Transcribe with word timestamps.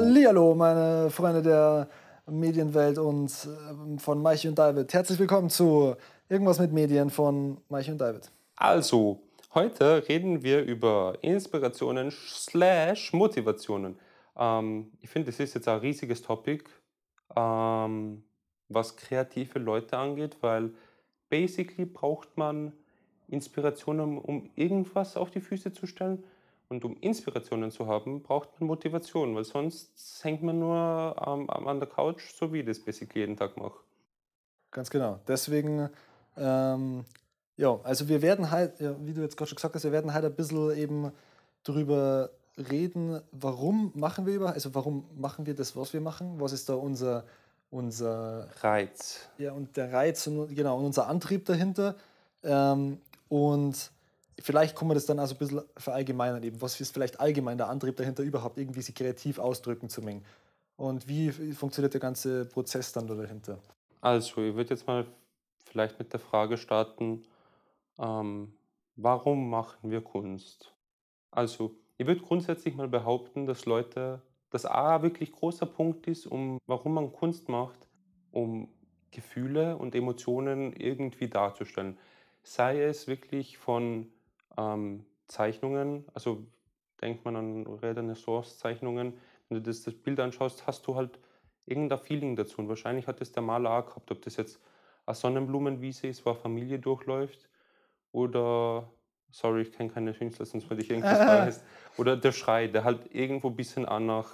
Hallihallo, 0.00 0.54
meine 0.54 1.10
Freunde 1.10 1.42
der 1.42 1.86
Medienwelt 2.26 2.96
und 2.96 3.30
ähm, 3.68 3.98
von 3.98 4.22
Maichi 4.22 4.48
und 4.48 4.58
David. 4.58 4.90
Herzlich 4.94 5.18
willkommen 5.18 5.50
zu 5.50 5.94
Irgendwas 6.26 6.58
mit 6.58 6.72
Medien 6.72 7.10
von 7.10 7.58
Maichi 7.68 7.92
und 7.92 8.00
David. 8.00 8.30
Also, 8.56 9.20
heute 9.52 10.08
reden 10.08 10.42
wir 10.42 10.64
über 10.64 11.18
Inspirationen 11.20 12.10
slash 12.12 13.12
Motivationen. 13.12 13.98
Ähm, 14.38 14.90
ich 15.02 15.10
finde, 15.10 15.30
das 15.30 15.38
ist 15.38 15.54
jetzt 15.54 15.68
ein 15.68 15.80
riesiges 15.80 16.22
Topic, 16.22 16.64
ähm, 17.36 18.22
was 18.70 18.96
kreative 18.96 19.58
Leute 19.58 19.98
angeht, 19.98 20.38
weil 20.40 20.70
basically 21.28 21.84
braucht 21.84 22.38
man 22.38 22.72
Inspirationen, 23.28 24.16
um 24.16 24.48
irgendwas 24.56 25.18
auf 25.18 25.30
die 25.30 25.42
Füße 25.42 25.74
zu 25.74 25.86
stellen. 25.86 26.24
Und 26.70 26.84
um 26.84 26.96
Inspirationen 27.00 27.72
zu 27.72 27.88
haben, 27.88 28.22
braucht 28.22 28.60
man 28.60 28.68
Motivation, 28.68 29.34
weil 29.34 29.42
sonst 29.42 30.20
hängt 30.22 30.40
man 30.42 30.60
nur 30.60 31.16
ähm, 31.26 31.50
an 31.50 31.80
der 31.80 31.88
Couch, 31.88 32.32
so 32.32 32.52
wie 32.52 32.60
ich 32.60 32.66
das 32.66 32.78
basically 32.78 33.22
jeden 33.22 33.36
Tag 33.36 33.56
mache. 33.56 33.80
Ganz 34.70 34.88
genau. 34.88 35.18
Deswegen, 35.26 35.90
ähm, 36.36 37.04
ja, 37.56 37.80
also 37.82 38.08
wir 38.08 38.22
werden 38.22 38.52
halt, 38.52 38.78
ja, 38.78 38.94
wie 39.00 39.12
du 39.12 39.20
jetzt 39.20 39.36
gerade 39.36 39.48
schon 39.48 39.56
gesagt 39.56 39.74
hast, 39.74 39.82
wir 39.82 39.90
werden 39.90 40.14
halt 40.14 40.24
ein 40.24 40.34
bisschen 40.34 40.76
eben 40.76 41.10
darüber 41.64 42.30
reden, 42.56 43.20
warum 43.32 43.90
machen 43.96 44.26
wir 44.26 44.34
über, 44.34 44.52
also 44.52 44.72
warum 44.72 45.04
machen 45.16 45.46
wir 45.46 45.56
das, 45.56 45.74
was 45.74 45.92
wir 45.92 46.00
machen, 46.00 46.40
was 46.40 46.52
ist 46.52 46.68
da 46.68 46.74
unser, 46.74 47.24
unser 47.72 48.48
Reiz. 48.60 49.28
Ja, 49.38 49.52
und 49.52 49.76
der 49.76 49.92
Reiz 49.92 50.24
und 50.28 50.54
genau, 50.54 50.78
und 50.78 50.84
unser 50.84 51.08
Antrieb 51.08 51.46
dahinter. 51.46 51.96
Ähm, 52.44 52.98
und 53.28 53.90
vielleicht 54.40 54.76
kann 54.76 54.88
man 54.88 54.94
das 54.94 55.06
dann 55.06 55.18
also 55.18 55.34
ein 55.34 55.38
bisschen 55.38 55.62
verallgemeinern 55.76 56.42
eben. 56.42 56.60
Was 56.60 56.80
ist 56.80 56.92
vielleicht 56.92 57.20
allgemein 57.20 57.58
der 57.58 57.68
Antrieb 57.68 57.96
dahinter, 57.96 58.22
überhaupt 58.22 58.58
irgendwie 58.58 58.82
sich 58.82 58.94
kreativ 58.94 59.38
ausdrücken 59.38 59.88
zu 59.88 60.02
mengen? 60.02 60.24
Und 60.76 61.08
wie 61.08 61.30
funktioniert 61.30 61.92
der 61.92 62.00
ganze 62.00 62.46
Prozess 62.46 62.92
dann 62.92 63.06
dahinter? 63.06 63.58
Also, 64.00 64.42
ich 64.42 64.54
würde 64.54 64.70
jetzt 64.70 64.86
mal 64.86 65.06
vielleicht 65.66 65.98
mit 65.98 66.12
der 66.12 66.20
Frage 66.20 66.56
starten, 66.56 67.22
ähm, 67.98 68.54
warum 68.96 69.50
machen 69.50 69.90
wir 69.90 70.00
Kunst? 70.00 70.74
Also, 71.30 71.76
ich 71.98 72.06
würde 72.06 72.22
grundsätzlich 72.22 72.74
mal 72.74 72.88
behaupten, 72.88 73.46
dass 73.46 73.66
Leute, 73.66 74.22
dass 74.48 74.64
A 74.64 75.02
wirklich 75.02 75.32
großer 75.32 75.66
Punkt 75.66 76.06
ist, 76.06 76.26
um 76.26 76.58
warum 76.66 76.94
man 76.94 77.12
Kunst 77.12 77.50
macht, 77.50 77.88
um 78.32 78.68
Gefühle 79.10 79.76
und 79.76 79.94
Emotionen 79.94 80.72
irgendwie 80.72 81.28
darzustellen. 81.28 81.98
Sei 82.42 82.82
es 82.82 83.06
wirklich 83.06 83.58
von 83.58 84.10
ähm, 84.60 85.04
Zeichnungen, 85.26 86.04
also 86.12 86.46
denkt 87.00 87.24
man 87.24 87.36
an 87.36 87.66
Renaissance-Zeichnungen, 87.66 89.14
wenn 89.48 89.56
du 89.56 89.62
das, 89.62 89.82
das 89.82 89.94
Bild 89.94 90.20
anschaust, 90.20 90.66
hast 90.66 90.86
du 90.86 90.96
halt 90.96 91.18
irgendein 91.66 91.98
Feeling 91.98 92.36
dazu. 92.36 92.60
Und 92.60 92.68
wahrscheinlich 92.68 93.06
hat 93.06 93.20
es 93.20 93.32
der 93.32 93.42
Maler 93.42 93.70
auch 93.70 93.86
gehabt, 93.86 94.10
ob 94.10 94.22
das 94.22 94.36
jetzt 94.36 94.60
eine 95.06 95.14
Sonnenblumenwiese 95.14 96.08
ist, 96.08 96.24
wo 96.24 96.30
eine 96.30 96.38
Familie 96.38 96.78
durchläuft, 96.78 97.48
oder, 98.12 98.90
sorry, 99.30 99.62
ich 99.62 99.72
kenne 99.72 99.90
keine 99.90 100.12
Künstler, 100.12 100.44
sonst 100.44 100.68
würde 100.68 100.82
ich 100.82 100.90
irgendwas 100.90 101.20
heißt, 101.20 101.64
oder 101.96 102.16
der 102.16 102.32
Schrei, 102.32 102.66
der 102.66 102.84
halt 102.84 103.14
irgendwo 103.14 103.48
ein 103.48 103.56
bisschen 103.56 103.86
an 103.86 104.06
nach, 104.06 104.32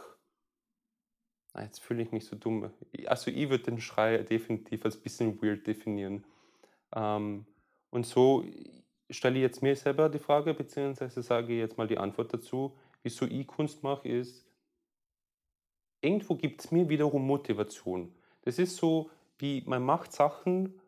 na, 1.55 1.63
jetzt 1.63 1.81
fühle 1.81 2.03
ich 2.03 2.13
mich 2.13 2.25
so 2.27 2.37
dumm. 2.37 2.71
Also 3.07 3.31
ich 3.31 3.49
würde 3.51 3.65
den 3.65 3.81
Schrei 3.81 4.19
definitiv 4.19 4.85
als 4.85 4.97
ein 4.97 5.03
bisschen 5.03 5.43
weird 5.43 5.67
definieren. 5.67 6.25
Ähm, 6.95 7.47
und 7.91 8.07
so 8.07 8.45
stelle 9.11 9.39
jetzt 9.39 9.63
mir 9.63 9.77
selber 9.77 10.09
die 10.09 10.19
Frage, 10.19 10.55
beziehungsweise 10.55 11.23
sage 11.23 11.55
jetzt 11.55 11.79
mal 11.79 11.87
die 11.87 11.99
Antwort 11.99 12.33
dazu, 12.33 12.77
wieso 13.03 13.27
ich 13.27 13.47
Kunst 13.47 13.83
mache, 13.83 14.09
ist, 14.09 14.47
irgendwo 16.01 16.35
gibt 16.35 16.65
es 16.65 16.71
mir 16.71 16.89
wiederum 16.89 17.27
Motivation. 17.27 18.15
Das 18.43 18.59
ist 18.59 18.77
so, 18.77 19.11
wie 19.39 19.63
man 19.67 19.83
macht 19.83 20.13
Sachen, 20.13 20.81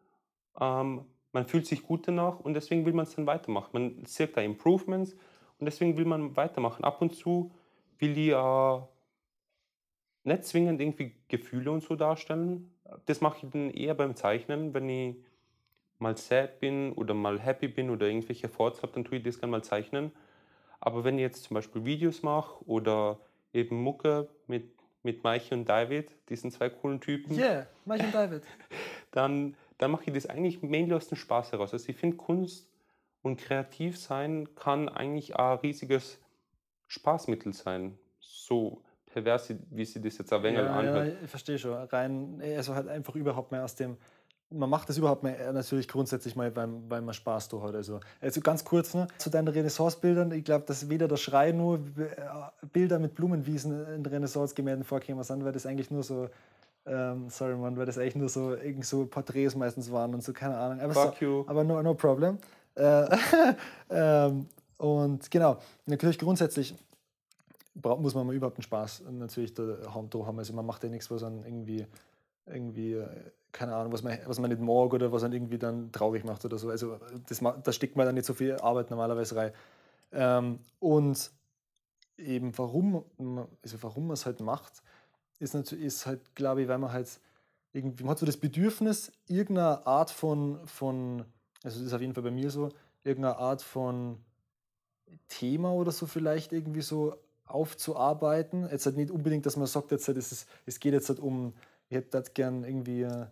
ähm, 0.60 1.04
man 1.32 1.46
fühlt 1.46 1.66
sich 1.66 1.82
gut 1.82 2.08
danach 2.08 2.40
und 2.40 2.54
deswegen 2.54 2.86
will 2.86 2.92
man 2.92 3.04
es 3.04 3.14
dann 3.14 3.26
weitermachen. 3.26 3.70
Man 3.72 4.04
sieht 4.06 4.36
da 4.36 4.40
Improvements 4.40 5.14
und 5.58 5.66
deswegen 5.66 5.96
will 5.96 6.04
man 6.04 6.36
weitermachen. 6.36 6.84
Ab 6.84 7.02
und 7.02 7.14
zu 7.14 7.52
will 7.98 8.16
ich 8.16 8.30
äh, 8.30 8.80
nicht 10.24 10.44
zwingend 10.44 10.80
irgendwie 10.80 11.14
Gefühle 11.28 11.70
und 11.70 11.82
so 11.82 11.96
darstellen. 11.96 12.72
Das 13.06 13.20
mache 13.20 13.44
ich 13.44 13.50
dann 13.50 13.70
eher 13.70 13.94
beim 13.94 14.16
Zeichnen, 14.16 14.72
wenn 14.72 14.88
ich 14.88 15.16
mal 15.98 16.16
sad 16.16 16.60
bin 16.60 16.92
oder 16.92 17.14
mal 17.14 17.40
happy 17.40 17.68
bin 17.68 17.90
oder 17.90 18.06
irgendwelche 18.06 18.50
Thoughts 18.50 18.82
habe, 18.82 18.92
dann 18.92 19.04
tue 19.04 19.18
ich 19.18 19.24
das 19.24 19.38
gerne 19.38 19.52
mal 19.52 19.64
zeichnen. 19.64 20.12
Aber 20.80 21.04
wenn 21.04 21.16
ich 21.16 21.22
jetzt 21.22 21.44
zum 21.44 21.54
Beispiel 21.54 21.84
Videos 21.84 22.22
mache 22.22 22.64
oder 22.66 23.18
eben 23.52 23.82
Mucke 23.82 24.28
mit, 24.46 24.70
mit 25.02 25.24
Maiche 25.24 25.54
und 25.54 25.68
David, 25.68 26.12
diesen 26.28 26.50
zwei 26.50 26.68
coolen 26.68 27.00
Typen. 27.00 27.36
Yeah, 27.36 27.66
Maiche 27.84 28.04
und 28.04 28.14
David. 28.14 28.42
dann, 29.10 29.56
dann 29.78 29.90
mache 29.90 30.04
ich 30.06 30.12
das 30.12 30.26
eigentlich 30.26 30.62
mainly 30.62 30.94
aus 30.94 31.08
dem 31.08 31.16
Spaß 31.18 31.52
heraus. 31.52 31.72
Also 31.72 31.88
ich 31.88 31.96
finde 31.96 32.16
Kunst 32.16 32.68
und 33.22 33.40
kreativ 33.40 33.98
sein 33.98 34.54
kann 34.54 34.88
eigentlich 34.88 35.36
ein 35.36 35.58
riesiges 35.58 36.20
Spaßmittel 36.86 37.52
sein. 37.52 37.98
So 38.20 38.82
pervers, 39.06 39.52
wie 39.70 39.84
sie 39.84 40.00
das 40.00 40.18
jetzt 40.18 40.32
ein 40.32 40.42
wenig 40.42 40.60
ja, 40.60 40.74
anhört. 40.74 41.08
Ja, 41.08 41.14
ich 41.24 41.30
verstehe 41.30 41.58
schon. 41.58 41.72
Rein, 41.72 42.40
also 42.56 42.74
halt 42.74 42.88
einfach 42.88 43.14
überhaupt 43.14 43.50
mehr 43.50 43.64
aus 43.64 43.74
dem 43.74 43.96
man 44.50 44.70
macht 44.70 44.88
das 44.88 44.96
überhaupt 44.96 45.22
mehr, 45.22 45.52
natürlich 45.52 45.88
grundsätzlich 45.88 46.34
mal, 46.34 46.54
weil, 46.56 46.68
weil 46.88 47.02
man 47.02 47.14
Spaß 47.14 47.48
da 47.48 47.60
hat. 47.60 47.74
Also, 47.74 48.00
also 48.20 48.40
ganz 48.40 48.64
kurz 48.64 48.94
ne, 48.94 49.06
zu 49.18 49.30
deinen 49.30 49.48
Renaissance-Bildern. 49.48 50.32
Ich 50.32 50.44
glaube, 50.44 50.64
dass 50.66 50.88
weder 50.88 51.06
der 51.06 51.16
Schrei 51.16 51.52
nur 51.52 51.76
äh, 51.76 52.66
Bilder 52.72 52.98
mit 52.98 53.14
Blumenwiesen 53.14 53.86
in 53.94 54.06
Renaissance-Gemälden 54.06 54.84
vorkommen 54.84 55.22
sind, 55.22 55.44
weil 55.44 55.52
das 55.52 55.66
eigentlich 55.66 55.90
nur 55.90 56.02
so, 56.02 56.28
ähm, 56.86 57.28
sorry 57.28 57.56
man, 57.56 57.76
weil 57.76 57.86
das 57.86 57.98
eigentlich 57.98 58.16
nur 58.16 58.28
so, 58.28 58.54
irgend 58.54 58.86
so 58.86 59.06
Porträts 59.06 59.54
meistens 59.54 59.92
waren 59.92 60.14
und 60.14 60.22
so, 60.22 60.32
keine 60.32 60.56
Ahnung. 60.56 60.80
Aber, 60.80 60.94
Fuck 60.94 61.16
so, 61.20 61.24
you. 61.24 61.44
aber 61.46 61.64
no, 61.64 61.82
no 61.82 61.94
problem. 61.94 62.38
Äh, 62.74 63.06
ähm, 63.90 64.46
und 64.78 65.30
genau, 65.30 65.58
natürlich 65.86 66.18
grundsätzlich 66.18 66.74
muss 67.74 68.14
man 68.14 68.26
mal 68.26 68.34
überhaupt 68.34 68.56
einen 68.56 68.62
Spaß 68.62 69.04
natürlich 69.10 69.54
da 69.54 69.62
haben. 69.92 70.38
Also 70.38 70.52
man 70.52 70.66
macht 70.66 70.82
ja 70.82 70.88
nichts, 70.88 71.10
was 71.10 71.20
dann 71.20 71.44
irgendwie 71.44 71.86
irgendwie, 72.50 72.94
äh, 72.94 73.06
keine 73.52 73.74
Ahnung, 73.74 73.92
was 73.92 74.02
man, 74.02 74.18
was 74.26 74.38
man 74.38 74.50
nicht 74.50 74.60
mag 74.60 74.92
oder 74.92 75.12
was 75.12 75.22
man 75.22 75.32
irgendwie 75.32 75.58
dann 75.58 75.90
traurig 75.92 76.24
macht 76.24 76.44
oder 76.44 76.58
so. 76.58 76.70
Also 76.70 76.98
das, 77.28 77.40
da 77.40 77.72
steckt 77.72 77.96
man 77.96 78.06
dann 78.06 78.14
nicht 78.14 78.26
so 78.26 78.34
viel 78.34 78.56
Arbeit 78.56 78.90
normalerweise 78.90 79.36
rein. 79.36 79.52
Ähm, 80.12 80.60
und 80.78 81.30
eben 82.16 82.56
warum, 82.58 83.04
also 83.62 83.82
warum 83.82 84.08
man 84.08 84.14
es 84.14 84.26
halt 84.26 84.40
macht, 84.40 84.82
ist, 85.38 85.54
natürlich, 85.54 85.84
ist 85.84 86.06
halt, 86.06 86.34
glaube 86.34 86.62
ich, 86.62 86.68
weil 86.68 86.78
man 86.78 86.92
halt 86.92 87.20
irgendwie, 87.72 88.02
man 88.02 88.10
hat 88.10 88.18
so 88.18 88.26
das 88.26 88.36
Bedürfnis, 88.36 89.12
irgendeine 89.26 89.86
Art 89.86 90.10
von, 90.10 90.66
von, 90.66 91.24
also 91.62 91.78
das 91.78 91.86
ist 91.88 91.92
auf 91.92 92.00
jeden 92.00 92.14
Fall 92.14 92.24
bei 92.24 92.30
mir 92.30 92.50
so, 92.50 92.70
irgendeine 93.04 93.38
Art 93.38 93.62
von 93.62 94.18
Thema 95.28 95.72
oder 95.72 95.92
so 95.92 96.06
vielleicht 96.06 96.52
irgendwie 96.52 96.82
so 96.82 97.16
aufzuarbeiten. 97.46 98.68
Jetzt 98.70 98.84
halt 98.84 98.96
nicht 98.96 99.10
unbedingt, 99.10 99.46
dass 99.46 99.56
man 99.56 99.66
sagt, 99.66 99.90
jetzt 99.90 100.08
halt, 100.08 100.18
es, 100.18 100.32
ist, 100.32 100.48
es 100.66 100.80
geht 100.80 100.92
jetzt 100.92 101.08
halt 101.08 101.20
um 101.20 101.54
ich 101.88 101.96
hätte 101.96 102.20
das 102.20 102.34
gern 102.34 102.64
irgendwie 102.64 103.02
äh, 103.02 103.26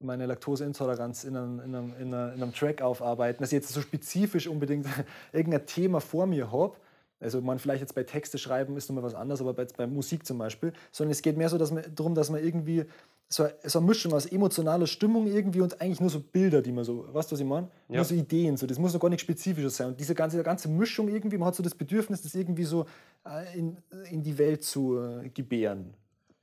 meine 0.00 0.26
Laktoseintoleranz 0.26 1.24
in 1.24 1.36
einem, 1.36 1.60
in, 1.60 1.74
einem, 1.74 1.94
in, 2.00 2.14
einem, 2.14 2.54
Track 2.54 2.82
aufarbeiten, 2.82 3.42
dass 3.42 3.52
ich 3.52 3.56
jetzt 3.56 3.72
so 3.72 3.80
spezifisch 3.80 4.46
unbedingt 4.46 4.86
irgendein 5.32 5.66
Thema 5.66 6.00
vor 6.00 6.26
mir 6.26 6.50
habe. 6.50 6.76
Also 7.20 7.42
man 7.42 7.58
vielleicht 7.58 7.82
jetzt 7.82 7.94
bei 7.94 8.02
Texte 8.02 8.38
schreiben 8.38 8.78
ist 8.78 8.88
nochmal 8.88 9.04
was 9.04 9.14
anderes, 9.14 9.42
aber 9.42 9.52
bei, 9.52 9.66
bei 9.76 9.86
Musik 9.86 10.26
zum 10.26 10.38
Beispiel. 10.38 10.72
Sondern 10.90 11.12
es 11.12 11.20
geht 11.20 11.36
mehr 11.36 11.50
so 11.50 11.58
dass 11.58 11.70
man, 11.70 11.84
darum, 11.94 12.14
dass 12.14 12.30
man 12.30 12.42
irgendwie 12.42 12.86
so, 13.28 13.46
so 13.62 13.78
eine 13.78 13.86
Mischung 13.86 14.14
aus 14.14 14.26
emotionaler 14.26 14.86
Stimmung 14.86 15.26
irgendwie 15.26 15.60
und 15.60 15.80
eigentlich 15.80 16.00
nur 16.00 16.10
so 16.10 16.20
Bilder, 16.20 16.62
die 16.62 16.72
man 16.72 16.84
so, 16.84 17.06
weißt 17.12 17.30
du, 17.30 17.34
was 17.34 17.40
ich 17.40 17.46
meine? 17.46 17.68
Ja. 17.88 17.96
Nur 17.96 18.04
so 18.04 18.14
Ideen, 18.14 18.56
so, 18.56 18.66
das 18.66 18.78
muss 18.78 18.94
noch 18.94 19.00
gar 19.00 19.10
nicht 19.10 19.20
spezifisches 19.20 19.76
sein. 19.76 19.88
Und 19.88 20.00
diese 20.00 20.14
ganze, 20.14 20.42
ganze 20.42 20.68
Mischung 20.68 21.08
irgendwie, 21.08 21.36
man 21.36 21.48
hat 21.48 21.54
so 21.54 21.62
das 21.62 21.74
Bedürfnis, 21.74 22.22
das 22.22 22.34
irgendwie 22.34 22.64
so 22.64 22.86
äh, 23.26 23.56
in, 23.56 23.76
in 24.10 24.22
die 24.22 24.36
Welt 24.38 24.64
zu 24.64 24.98
äh, 24.98 25.28
gebären. 25.28 25.94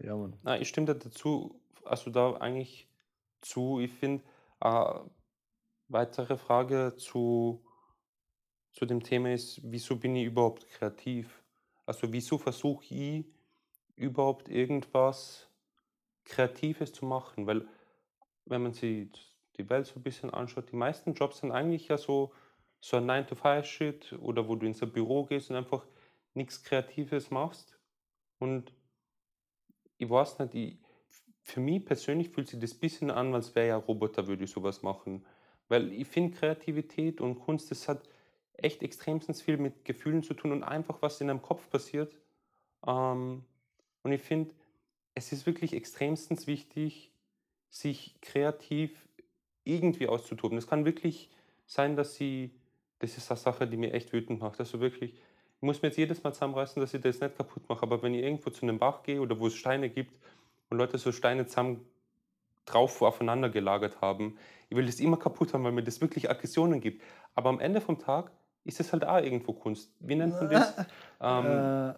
Ja, 0.01 0.15
Mann. 0.15 0.33
Na, 0.43 0.61
ich 0.61 0.69
stimme 0.69 0.85
da 0.85 0.93
dazu, 0.93 1.55
also 1.87 2.09
da 2.11 2.33
eigentlich 2.37 2.87
zu. 3.41 3.79
Ich 3.79 3.91
finde, 3.91 4.23
äh, 4.61 4.99
weitere 5.87 6.37
Frage 6.37 6.95
zu, 6.97 7.63
zu 8.71 8.85
dem 8.85 9.03
Thema 9.03 9.33
ist, 9.33 9.61
wieso 9.63 9.95
bin 9.97 10.15
ich 10.15 10.25
überhaupt 10.25 10.67
kreativ? 10.67 11.43
Also 11.85 12.11
wieso 12.11 12.37
versuche 12.37 12.93
ich 12.93 13.25
überhaupt 13.95 14.49
irgendwas 14.49 15.49
Kreatives 16.25 16.91
zu 16.91 17.05
machen? 17.05 17.47
Weil 17.47 17.67
wenn 18.45 18.63
man 18.63 18.73
sich 18.73 19.09
die 19.57 19.69
Welt 19.69 19.87
so 19.87 19.99
ein 19.99 20.03
bisschen 20.03 20.29
anschaut, 20.29 20.71
die 20.71 20.75
meisten 20.75 21.13
Jobs 21.13 21.39
sind 21.39 21.51
eigentlich 21.51 21.87
ja 21.87 21.97
so, 21.97 22.33
so 22.79 22.97
ein 22.97 23.09
9-to-5-Shit 23.09 24.13
oder 24.19 24.47
wo 24.47 24.55
du 24.55 24.67
ins 24.67 24.79
Büro 24.79 25.25
gehst 25.25 25.49
und 25.49 25.55
einfach 25.55 25.85
nichts 26.33 26.63
Kreatives 26.63 27.31
machst. 27.31 27.79
Und 28.39 28.73
ich 29.97 30.09
weiß 30.09 30.39
nicht, 30.39 30.53
ich, 30.53 30.77
für 31.47 31.61
mich 31.61 31.85
persönlich 31.85 32.29
fühlt 32.29 32.49
sich 32.49 32.59
das 32.59 32.73
ein 32.73 32.79
bisschen 32.79 33.09
an, 33.09 33.33
als 33.33 33.55
wäre 33.55 33.69
ja 33.69 33.77
Roboter, 33.77 34.27
würde 34.27 34.43
ich 34.43 34.51
sowas 34.51 34.83
machen. 34.83 35.25
Weil 35.69 35.93
ich 35.93 36.05
finde, 36.07 36.37
Kreativität 36.37 37.21
und 37.21 37.39
Kunst, 37.39 37.71
das 37.71 37.87
hat 37.87 38.03
echt 38.53 38.83
extremstens 38.83 39.41
viel 39.41 39.57
mit 39.57 39.85
Gefühlen 39.85 40.23
zu 40.23 40.33
tun 40.33 40.51
und 40.51 40.63
einfach, 40.63 41.01
was 41.01 41.21
in 41.21 41.27
deinem 41.27 41.41
Kopf 41.41 41.69
passiert, 41.69 42.15
Ähm, 42.87 43.45
und 44.03 44.11
ich 44.13 44.21
finde, 44.21 44.53
es 45.15 45.31
ist 45.33 45.45
wirklich 45.45 45.73
extremstens 45.73 46.47
wichtig, 46.47 47.11
sich 47.69 48.15
kreativ 48.21 49.07
irgendwie 49.65 50.07
auszutoben. 50.07 50.57
Es 50.57 50.67
kann 50.67 50.85
wirklich 50.85 51.29
sein, 51.65 51.95
dass 51.95 52.15
sie, 52.15 52.51
das 52.99 53.17
ist 53.17 53.29
eine 53.31 53.37
Sache, 53.39 53.67
die 53.67 53.77
mir 53.77 53.93
echt 53.93 54.13
wütend 54.13 54.39
macht, 54.39 54.59
du 54.59 54.79
wirklich, 54.79 55.13
ich 55.13 55.61
muss 55.61 55.81
mir 55.81 55.89
jetzt 55.89 55.97
jedes 55.97 56.23
Mal 56.23 56.33
zusammenreißen, 56.33 56.79
dass 56.81 56.93
ich 56.93 57.01
das 57.01 57.19
nicht 57.19 57.35
kaputt 57.37 57.67
mache, 57.69 57.83
aber 57.83 58.01
wenn 58.03 58.13
ich 58.13 58.23
irgendwo 58.23 58.49
zu 58.51 58.63
einem 58.63 58.79
Bach 58.79 59.03
gehe 59.03 59.21
oder 59.21 59.39
wo 59.39 59.47
es 59.47 59.55
Steine 59.55 59.89
gibt 59.89 60.13
und 60.69 60.77
Leute 60.77 60.97
so 60.97 61.11
Steine 61.11 61.45
zusammen 61.45 61.85
drauf 62.65 63.01
aufeinander 63.01 63.49
gelagert 63.49 64.01
haben, 64.01 64.37
ich 64.69 64.75
will 64.75 64.85
das 64.85 64.99
immer 64.99 65.17
kaputt 65.17 65.53
haben, 65.53 65.63
weil 65.63 65.71
mir 65.71 65.83
das 65.83 66.01
wirklich 66.01 66.29
Aggressionen 66.29 66.81
gibt. 66.81 67.01
Aber 67.35 67.49
am 67.49 67.59
Ende 67.59 67.79
vom 67.79 67.97
Tag 67.99 68.31
ist 68.65 68.79
es 68.81 68.91
halt 68.91 69.05
auch 69.05 69.17
irgendwo 69.21 69.53
Kunst. 69.53 69.93
Wie 69.99 70.15
nennt 70.15 70.33
man 70.33 70.49
das? 70.49 70.73
ähm, 71.21 71.95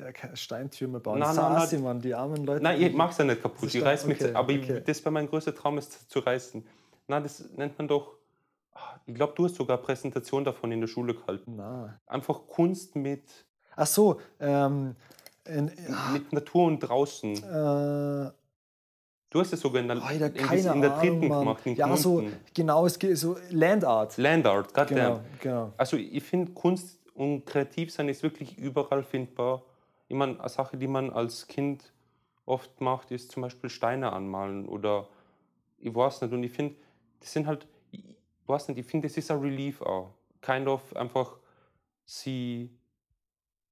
Äh, 0.00 0.12
keine 0.14 0.36
Steintürme 0.36 0.98
bauen. 0.98 1.20
Nein, 1.20 1.28
das 1.28 1.36
nein, 1.36 1.68
nein. 1.70 1.82
Mann, 1.82 2.00
die 2.00 2.12
armen 2.14 2.44
Leute. 2.44 2.60
Nein, 2.64 2.82
ich 2.82 2.92
mache 2.92 3.12
es 3.12 3.18
ja 3.18 3.24
nicht 3.24 3.40
kaputt. 3.40 3.66
Das 3.68 3.74
Ich 3.74 3.84
reiß 3.84 4.06
mich, 4.06 4.20
okay, 4.20 4.34
aber 4.34 4.50
ich- 4.50 4.64
okay. 4.64 4.82
das 4.84 5.00
wäre 5.04 5.12
mein 5.12 5.28
größter 5.28 5.54
Traum, 5.54 5.78
ist 5.78 6.10
zu 6.10 6.18
reißen. 6.18 6.66
Nein, 7.06 7.22
das 7.22 7.48
nennt 7.52 7.78
man 7.78 7.86
doch. 7.86 8.16
ah, 8.72 8.96
Ich 9.06 9.14
glaube, 9.14 9.34
du 9.36 9.44
hast 9.44 9.54
sogar 9.54 9.78
Präsentation 9.78 10.42
davon 10.44 10.72
in 10.72 10.80
der 10.80 10.88
Schule 10.88 11.14
gehalten. 11.14 11.54
Na. 11.56 12.00
Einfach 12.06 12.40
Kunst 12.48 12.96
mit, 12.96 13.22
Ach 13.76 13.86
so, 13.86 14.20
ähm, 14.40 14.96
in, 15.44 15.70
mit 16.12 16.32
Natur 16.32 16.66
und 16.66 16.78
draußen. 16.80 17.34
äh, 17.36 18.30
Du 19.30 19.40
hast 19.40 19.50
es 19.54 19.60
sogar 19.60 19.80
in 19.80 19.88
der, 19.88 20.02
Alter, 20.02 20.26
in, 20.26 20.34
in 20.34 20.82
der 20.82 20.92
Ahnung, 20.94 21.00
dritten 21.00 21.28
Mann. 21.28 21.38
gemacht. 21.40 21.66
Ja, 21.66 21.96
so, 21.96 22.18
Knunden. 22.18 22.36
genau, 22.52 22.84
es 22.84 22.98
geht 22.98 23.16
so 23.16 23.38
Landart. 23.50 24.18
Landart, 24.18 24.74
goddamn. 24.74 24.94
Genau, 24.96 25.20
genau. 25.40 25.72
Also 25.78 25.96
ich 25.96 26.22
finde, 26.22 26.52
Kunst 26.52 26.98
und 27.14 27.46
kreativ 27.46 27.90
sein 27.92 28.10
ist 28.10 28.22
wirklich 28.22 28.58
überall 28.58 29.02
findbar. 29.02 29.62
Ich 30.08 30.14
meine, 30.16 30.38
eine 30.38 30.48
Sache, 30.50 30.76
die 30.76 30.86
man 30.86 31.08
als 31.10 31.46
Kind 31.46 31.94
oft 32.44 32.78
macht, 32.82 33.10
ist 33.10 33.32
zum 33.32 33.40
Beispiel 33.42 33.70
Steine 33.70 34.12
anmalen 34.12 34.68
oder 34.68 35.08
ich 35.78 35.94
weiß 35.94 36.20
nicht. 36.20 36.34
Und 36.34 36.42
ich 36.42 36.52
finde, 36.52 36.74
das 37.20 37.32
sind 37.32 37.46
halt, 37.46 37.66
ich 37.90 38.04
weiß 38.46 38.68
nicht, 38.68 38.80
ich 38.80 38.86
finde, 38.86 39.08
das 39.08 39.16
ist 39.16 39.30
ein 39.30 39.38
Relief 39.38 39.80
auch. 39.80 40.10
Kind 40.42 40.68
of 40.68 40.94
einfach 40.94 41.38
sie 42.04 42.68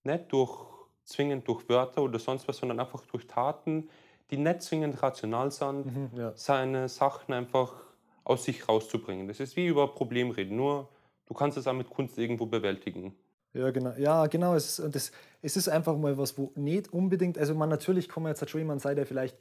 nicht 0.05 0.33
durch 0.33 0.70
zwingend 1.11 1.47
durch 1.49 1.69
Wörter 1.69 2.03
oder 2.03 2.19
sonst 2.19 2.49
was, 2.49 2.57
sondern 2.59 2.81
einfach 2.81 3.05
durch 3.07 3.27
Taten, 3.27 3.89
die 4.31 4.37
nicht 4.37 4.63
zwingend 4.63 5.03
rational 5.03 5.51
sind, 5.51 5.87
Mhm, 5.87 6.11
ja. 6.17 6.33
seine 6.37 6.89
Sachen 6.89 7.35
einfach 7.35 7.75
aus 8.25 8.45
sich 8.45 8.69
rauszubringen. 8.69 9.27
Das 9.29 9.41
ist 9.41 9.57
wie 9.57 9.67
über 9.67 9.95
Problem 9.95 10.31
reden, 10.31 10.57
nur 10.57 10.89
du 11.27 11.35
kannst 11.35 11.59
es 11.59 11.67
auch 11.67 11.73
mit 11.73 11.91
Kunst 11.91 12.19
irgendwo 12.19 12.47
bewältigen. 12.47 13.15
Ja, 13.53 13.71
genau. 13.71 13.93
Ja, 13.99 14.27
genau. 14.27 14.55
Es 14.55 14.77
das, 14.77 15.11
es 15.43 15.57
ist 15.57 15.69
einfach 15.69 15.97
mal 15.97 16.17
was, 16.17 16.39
wo 16.39 16.53
nicht 16.55 16.93
unbedingt, 16.93 17.37
also 17.39 17.55
man 17.55 17.69
natürlich 17.69 18.09
kann 18.09 18.23
man 18.23 18.33
jetzt 18.33 18.49
schon 18.49 18.61
jemand 18.61 18.81
sein, 18.81 18.95
der 18.97 19.07
vielleicht 19.07 19.37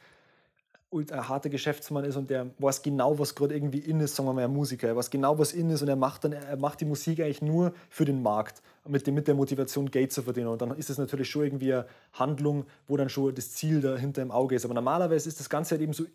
ultra 0.92 1.18
ein 1.18 1.30
harter 1.30 1.50
Geschäftsmann 1.50 2.04
ist 2.04 2.16
und 2.16 2.30
der 2.30 2.50
weiß 2.58 2.82
genau, 2.82 3.20
was 3.20 3.36
gerade 3.36 3.54
irgendwie 3.54 3.80
in 3.80 4.00
ist, 4.00 4.16
sagen 4.16 4.28
wir 4.28 4.34
mal 4.34 4.44
ein 4.44 4.54
Musiker, 4.54 4.88
er 4.88 4.96
weiß 4.96 5.10
genau, 5.10 5.38
was 5.38 5.54
in 5.54 5.70
ist 5.70 5.82
und 5.82 5.88
er 5.88 5.96
macht 5.96 6.24
dann, 6.24 6.34
er 6.34 6.58
macht 6.58 6.82
die 6.82 6.86
Musik 6.86 7.20
eigentlich 7.20 7.42
nur 7.42 7.74
für 7.90 8.06
den 8.06 8.24
Markt, 8.24 8.62
mit, 8.88 9.06
dem, 9.06 9.14
mit 9.14 9.28
der 9.28 9.36
Motivation 9.36 9.92
Geld 9.92 10.12
zu 10.12 10.24
verdienen. 10.24 10.48
Und 10.48 10.62
dann 10.62 10.72
ist 10.72 10.90
es 10.90 10.98
natürlich 10.98 11.30
schon 11.30 11.44
irgendwie 11.44 11.74
eine 11.74 11.86
Handlung, 12.14 12.66
wo 12.88 12.98
dann 12.98 13.10
schon 13.10 13.36
das 13.36 13.52
Ziel 13.52 13.82
dahinter 13.82 14.22
im 14.22 14.32
Auge 14.32 14.56
ist. 14.56 14.66
Aber 14.66 14.74
normalerweise 14.74 15.30
ist 15.30 15.40
das 15.40 15.50
Ganze 15.50 15.72
halt 15.72 15.82
eben 15.82 15.94
so, 15.94 16.06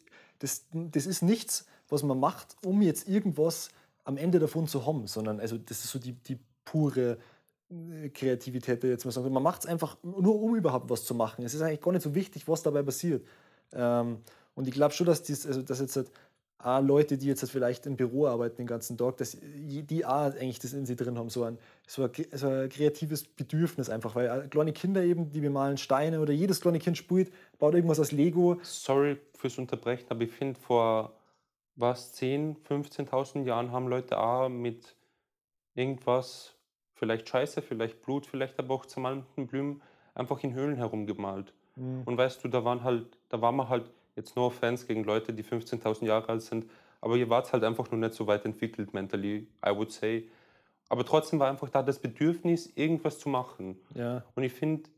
das, 0.40 0.66
das 0.72 1.06
ist 1.06 1.22
nichts, 1.22 1.66
was 1.88 2.02
man 2.02 2.18
macht, 2.18 2.56
um 2.64 2.82
jetzt 2.82 3.08
irgendwas 3.08 3.68
am 4.04 4.16
Ende 4.16 4.38
davon 4.40 4.66
zu 4.66 4.86
haben, 4.86 5.06
sondern 5.06 5.40
also 5.40 5.56
das 5.56 5.84
ist 5.84 5.92
so 5.92 5.98
die, 5.98 6.12
die 6.12 6.38
pure 6.64 7.18
äh, 7.70 8.08
Kreativität, 8.08 8.82
jetzt 8.82 9.04
mal 9.04 9.12
sagen. 9.12 9.32
Man 9.32 9.42
macht 9.42 9.60
es 9.60 9.66
einfach 9.66 9.96
nur, 10.02 10.40
um 10.40 10.56
überhaupt 10.56 10.90
was 10.90 11.04
zu 11.04 11.14
machen. 11.14 11.44
Es 11.44 11.54
ist 11.54 11.62
eigentlich 11.62 11.80
gar 11.80 11.92
nicht 11.92 12.02
so 12.02 12.14
wichtig, 12.14 12.48
was 12.48 12.62
dabei 12.62 12.82
passiert. 12.82 13.24
Ähm, 13.72 14.18
und 14.54 14.68
ich 14.68 14.74
glaube 14.74 14.94
schon, 14.94 15.06
dass, 15.06 15.22
dies, 15.22 15.46
also, 15.46 15.62
dass 15.62 15.80
jetzt 15.80 15.96
halt 15.96 16.10
auch 16.58 16.80
Leute, 16.80 17.18
die 17.18 17.26
jetzt 17.26 17.42
halt 17.42 17.52
vielleicht 17.52 17.86
im 17.86 17.96
Büro 17.96 18.26
arbeiten 18.26 18.56
den 18.56 18.66
ganzen 18.66 18.96
Tag, 18.96 19.18
dass 19.18 19.36
die 19.40 20.04
auch 20.04 20.32
eigentlich 20.34 20.58
das 20.58 20.72
in 20.72 20.86
sich 20.86 20.96
drin 20.96 21.18
haben, 21.18 21.28
so 21.28 21.44
ein, 21.44 21.58
so 21.86 22.04
ein, 22.04 22.10
so 22.32 22.48
ein 22.48 22.68
kreatives 22.70 23.24
Bedürfnis 23.24 23.90
einfach. 23.90 24.14
Weil 24.14 24.48
kleine 24.48 24.72
Kinder 24.72 25.02
eben, 25.02 25.30
die 25.30 25.40
bemalen 25.40 25.76
Steine 25.76 26.20
oder 26.20 26.32
jedes 26.32 26.60
kleine 26.60 26.78
Kind 26.78 26.96
spielt, 26.96 27.32
baut 27.58 27.74
irgendwas 27.74 28.00
aus 28.00 28.12
Lego. 28.12 28.58
Sorry 28.62 29.18
fürs 29.36 29.58
Unterbrechen, 29.58 30.06
aber 30.08 30.22
ich 30.22 30.30
finde, 30.30 30.58
vor 30.58 31.12
was, 31.76 32.12
10, 32.12 32.56
15.000 32.68 33.44
Jahren 33.44 33.72
haben 33.72 33.88
Leute 33.88 34.18
auch 34.18 34.48
mit 34.48 34.94
irgendwas, 35.74 36.54
vielleicht 36.94 37.28
Scheiße, 37.28 37.62
vielleicht 37.62 38.00
Blut, 38.02 38.26
vielleicht 38.26 38.58
aber 38.58 38.74
auch 38.74 38.86
zermalmten 38.86 39.48
Blumen, 39.48 39.82
einfach 40.14 40.42
in 40.44 40.54
Höhlen 40.54 40.76
herumgemalt. 40.76 41.52
Und 41.76 42.16
weißt 42.16 42.44
du, 42.44 42.48
da 42.48 42.64
waren 42.64 42.84
halt, 42.84 43.18
da 43.28 43.40
waren 43.40 43.56
wir 43.56 43.68
halt 43.68 43.90
jetzt 44.16 44.36
no 44.36 44.46
offense 44.46 44.86
gegen 44.86 45.04
Leute, 45.04 45.32
die 45.32 45.44
15.000 45.44 46.06
Jahre 46.06 46.28
alt 46.28 46.42
sind, 46.42 46.70
aber 47.00 47.16
ihr 47.16 47.28
wart 47.28 47.52
halt 47.52 47.64
einfach 47.64 47.90
nur 47.90 48.00
nicht 48.00 48.14
so 48.14 48.26
weit 48.26 48.44
entwickelt 48.44 48.94
mentally, 48.94 49.46
I 49.64 49.70
would 49.70 49.92
say. 49.92 50.28
Aber 50.88 51.04
trotzdem 51.04 51.38
war 51.38 51.48
einfach 51.48 51.68
da 51.68 51.82
das 51.82 51.98
Bedürfnis, 51.98 52.72
irgendwas 52.74 53.18
zu 53.18 53.28
machen. 53.28 53.78
Ja, 53.94 54.24
Und 54.34 54.42
ich 54.42 54.52
finde, 54.52 54.88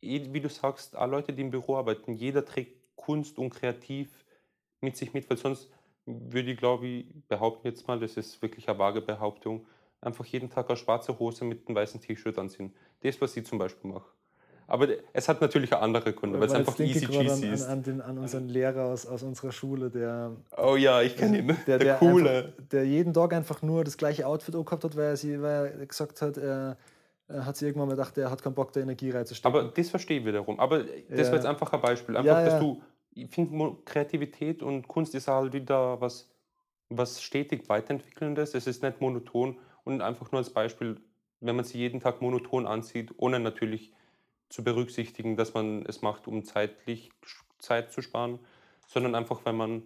wie 0.00 0.40
du 0.40 0.48
sagst, 0.48 0.96
auch 0.96 1.08
Leute, 1.08 1.32
die 1.32 1.42
im 1.42 1.50
Büro 1.50 1.76
arbeiten, 1.76 2.12
jeder 2.12 2.44
trägt 2.44 2.76
Kunst 2.96 3.38
und 3.38 3.50
kreativ 3.50 4.24
mit 4.80 4.96
sich 4.96 5.12
mit, 5.14 5.28
weil 5.28 5.36
sonst 5.36 5.70
würde 6.06 6.52
ich, 6.52 6.58
glaube 6.58 6.86
ich, 6.86 7.06
behaupten 7.28 7.66
jetzt 7.66 7.86
mal, 7.88 7.98
das 7.98 8.16
ist 8.16 8.40
wirklich 8.40 8.68
eine 8.68 8.78
vage 8.78 9.00
Behauptung, 9.00 9.66
einfach 10.00 10.24
jeden 10.26 10.50
Tag 10.50 10.68
eine 10.68 10.76
schwarze 10.76 11.18
Hose 11.18 11.44
mit 11.44 11.66
einem 11.66 11.76
weißen 11.76 12.00
T-Shirt 12.00 12.38
anziehen. 12.38 12.72
Das, 13.00 13.20
was 13.20 13.36
ich 13.36 13.44
zum 13.44 13.58
Beispiel 13.58 13.90
mache. 13.90 14.08
Aber 14.68 14.88
es 15.12 15.28
hat 15.28 15.40
natürlich 15.40 15.72
eine 15.72 15.82
andere 15.82 16.12
Gründe, 16.12 16.40
weil 16.40 16.48
es 16.48 16.52
einfach 16.54 16.78
easy 16.80 17.06
cheesy 17.06 17.18
an, 17.30 17.42
an, 17.48 17.52
ist. 17.54 17.66
an, 17.66 17.82
den, 17.84 18.00
an 18.00 18.18
unseren 18.18 18.48
Lehrer 18.48 18.86
aus, 18.86 19.06
aus 19.06 19.22
unserer 19.22 19.52
Schule, 19.52 19.90
der, 19.90 20.32
Oh 20.56 20.74
ja, 20.76 21.02
ich 21.02 21.16
kenne 21.16 21.38
ihn. 21.38 21.56
Der, 21.66 21.78
der, 21.78 21.94
coole. 21.96 22.30
Einfach, 22.30 22.52
der 22.72 22.84
jeden 22.84 23.14
Tag 23.14 23.32
einfach 23.32 23.62
nur 23.62 23.84
das 23.84 23.96
gleiche 23.96 24.26
Outfit 24.26 24.54
gehabt 24.54 24.82
hat, 24.82 24.96
weil 24.96 25.04
er, 25.04 25.16
sie, 25.16 25.40
weil 25.40 25.76
er 25.78 25.86
gesagt 25.86 26.20
hat, 26.20 26.36
er, 26.36 26.76
er 27.28 27.46
hat 27.46 27.56
sich 27.56 27.68
irgendwann 27.68 27.88
mal 27.88 27.94
gedacht, 27.96 28.18
er 28.18 28.30
hat 28.30 28.42
keinen 28.42 28.54
Bock, 28.54 28.72
da 28.72 28.80
Energie 28.80 29.10
reinzustecken. 29.10 29.56
Aber 29.60 29.70
das 29.72 29.88
verstehe 29.90 30.18
ich 30.20 30.26
wiederum. 30.26 30.58
Aber 30.58 30.78
das 30.80 30.88
Ja. 31.10 31.16
wäre 31.18 31.36
jetzt 31.36 31.46
einfach 31.46 31.72
ein 31.72 31.80
Beispiel. 31.80 32.16
Einfach, 32.16 32.26
Ja, 32.38 32.44
dass 32.44 32.54
ja. 32.54 32.60
du, 32.60 32.82
ich 33.14 33.28
finde, 33.30 33.76
Kreativität 33.84 34.62
und 34.62 34.88
Kunst 34.88 35.14
ist 35.14 35.28
halt 35.28 35.52
wieder 35.52 36.00
was, 36.00 36.28
was 36.88 37.22
stetig 37.22 37.68
weiterentwickelndes. 37.68 38.54
Es 38.54 38.66
ist 38.66 38.82
nicht 38.82 39.00
monoton 39.00 39.58
und 39.84 40.02
einfach 40.02 40.32
nur 40.32 40.40
als 40.40 40.50
Beispiel, 40.50 41.00
wenn 41.40 41.54
man 41.54 41.64
sie 41.64 41.78
jeden 41.78 42.00
Tag 42.00 42.20
monoton 42.20 42.66
anzieht, 42.66 43.12
ohne 43.16 43.38
natürlich 43.38 43.92
zu 44.48 44.62
berücksichtigen, 44.62 45.36
dass 45.36 45.54
man 45.54 45.84
es 45.86 46.02
macht, 46.02 46.26
um 46.28 46.44
zeitlich 46.44 47.10
Zeit 47.58 47.92
zu 47.92 48.02
sparen, 48.02 48.38
sondern 48.86 49.14
einfach, 49.14 49.44
weil 49.44 49.52
man, 49.52 49.82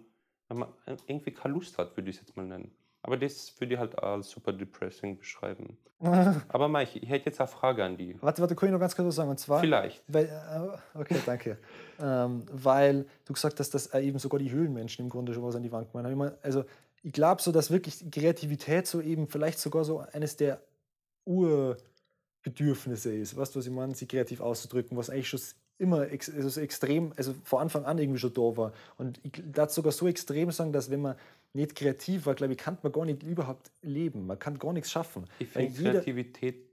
wenn 0.49 0.59
man 0.59 0.69
irgendwie 1.07 1.31
keine 1.31 1.53
Lust 1.53 1.77
hat, 1.77 1.97
würde 1.97 2.09
ich 2.09 2.17
es 2.17 2.21
jetzt 2.21 2.37
mal 2.37 2.45
nennen. 2.45 2.71
Aber 3.03 3.17
das 3.17 3.59
würde 3.59 3.73
ich 3.73 3.79
halt 3.79 3.97
als 3.97 4.29
super 4.29 4.53
depressing 4.53 5.17
beschreiben. 5.17 5.77
Aber 6.49 6.67
Mike, 6.67 6.99
ich 6.99 7.09
hätte 7.09 7.27
jetzt 7.27 7.39
eine 7.39 7.47
Frage 7.47 7.83
an 7.83 7.97
die. 7.97 8.15
warte, 8.21 8.41
warte, 8.41 8.55
kann 8.55 8.69
ich 8.69 8.73
noch 8.73 8.79
ganz 8.79 8.95
kurz 8.95 9.07
was 9.07 9.15
sagen? 9.15 9.29
Und 9.29 9.39
zwar, 9.39 9.59
Vielleicht. 9.59 10.03
Weil, 10.07 10.25
äh, 10.25 10.99
okay, 10.99 11.17
danke. 11.25 11.57
ähm, 11.99 12.43
weil 12.51 13.05
du 13.25 13.33
gesagt 13.33 13.59
hast, 13.59 13.71
dass 13.71 13.87
äh, 13.87 14.01
eben 14.01 14.19
sogar 14.19 14.39
die 14.39 14.51
Höhlenmenschen 14.51 15.05
im 15.05 15.09
Grunde 15.09 15.33
schon 15.33 15.43
was 15.43 15.55
an 15.55 15.63
die 15.63 15.71
Wand 15.71 15.91
gemacht 15.91 16.05
haben. 16.05 16.31
Also 16.43 16.63
ich 17.03 17.13
glaube 17.13 17.41
so, 17.41 17.51
dass 17.51 17.71
wirklich 17.71 18.11
Kreativität 18.11 18.85
so 18.85 19.01
eben 19.01 19.27
vielleicht 19.27 19.59
sogar 19.59 19.83
so 19.83 19.99
eines 20.11 20.37
der 20.37 20.61
Urbedürfnisse 22.45 23.13
ist. 23.13 23.37
Weißt 23.37 23.55
du, 23.55 23.59
was 23.59 23.65
ich 23.65 23.71
meine? 23.71 23.95
Sie 23.95 24.07
kreativ 24.07 24.41
auszudrücken, 24.41 24.97
was 24.97 25.09
eigentlich 25.09 25.29
schon 25.29 25.39
immer 25.77 26.09
ex 26.11 26.29
also 26.29 26.49
so 26.49 26.61
extrem, 26.61 27.11
also 27.17 27.33
von 27.43 27.61
Anfang 27.61 27.85
an 27.85 27.97
irgendwie 27.97 28.19
schon 28.19 28.33
da 28.33 28.55
war. 28.55 28.73
Und 28.97 29.19
ich 29.23 29.43
darf 29.51 29.71
sogar 29.71 29.91
so 29.91 30.07
extrem 30.07 30.51
sagen, 30.51 30.71
dass 30.71 30.91
wenn 30.91 31.01
man 31.01 31.15
nicht 31.53 31.75
kreativ 31.75 32.25
war, 32.25 32.35
glaube 32.35 32.53
ich, 32.53 32.59
kann 32.59 32.77
man 32.81 32.91
gar 32.91 33.05
nicht 33.05 33.23
überhaupt 33.23 33.71
leben. 33.81 34.27
Man 34.27 34.39
kann 34.39 34.57
gar 34.57 34.73
nichts 34.73 34.91
schaffen. 34.91 35.25
Ich 35.39 35.49
finde, 35.49 35.71
Kreativität 35.71 36.67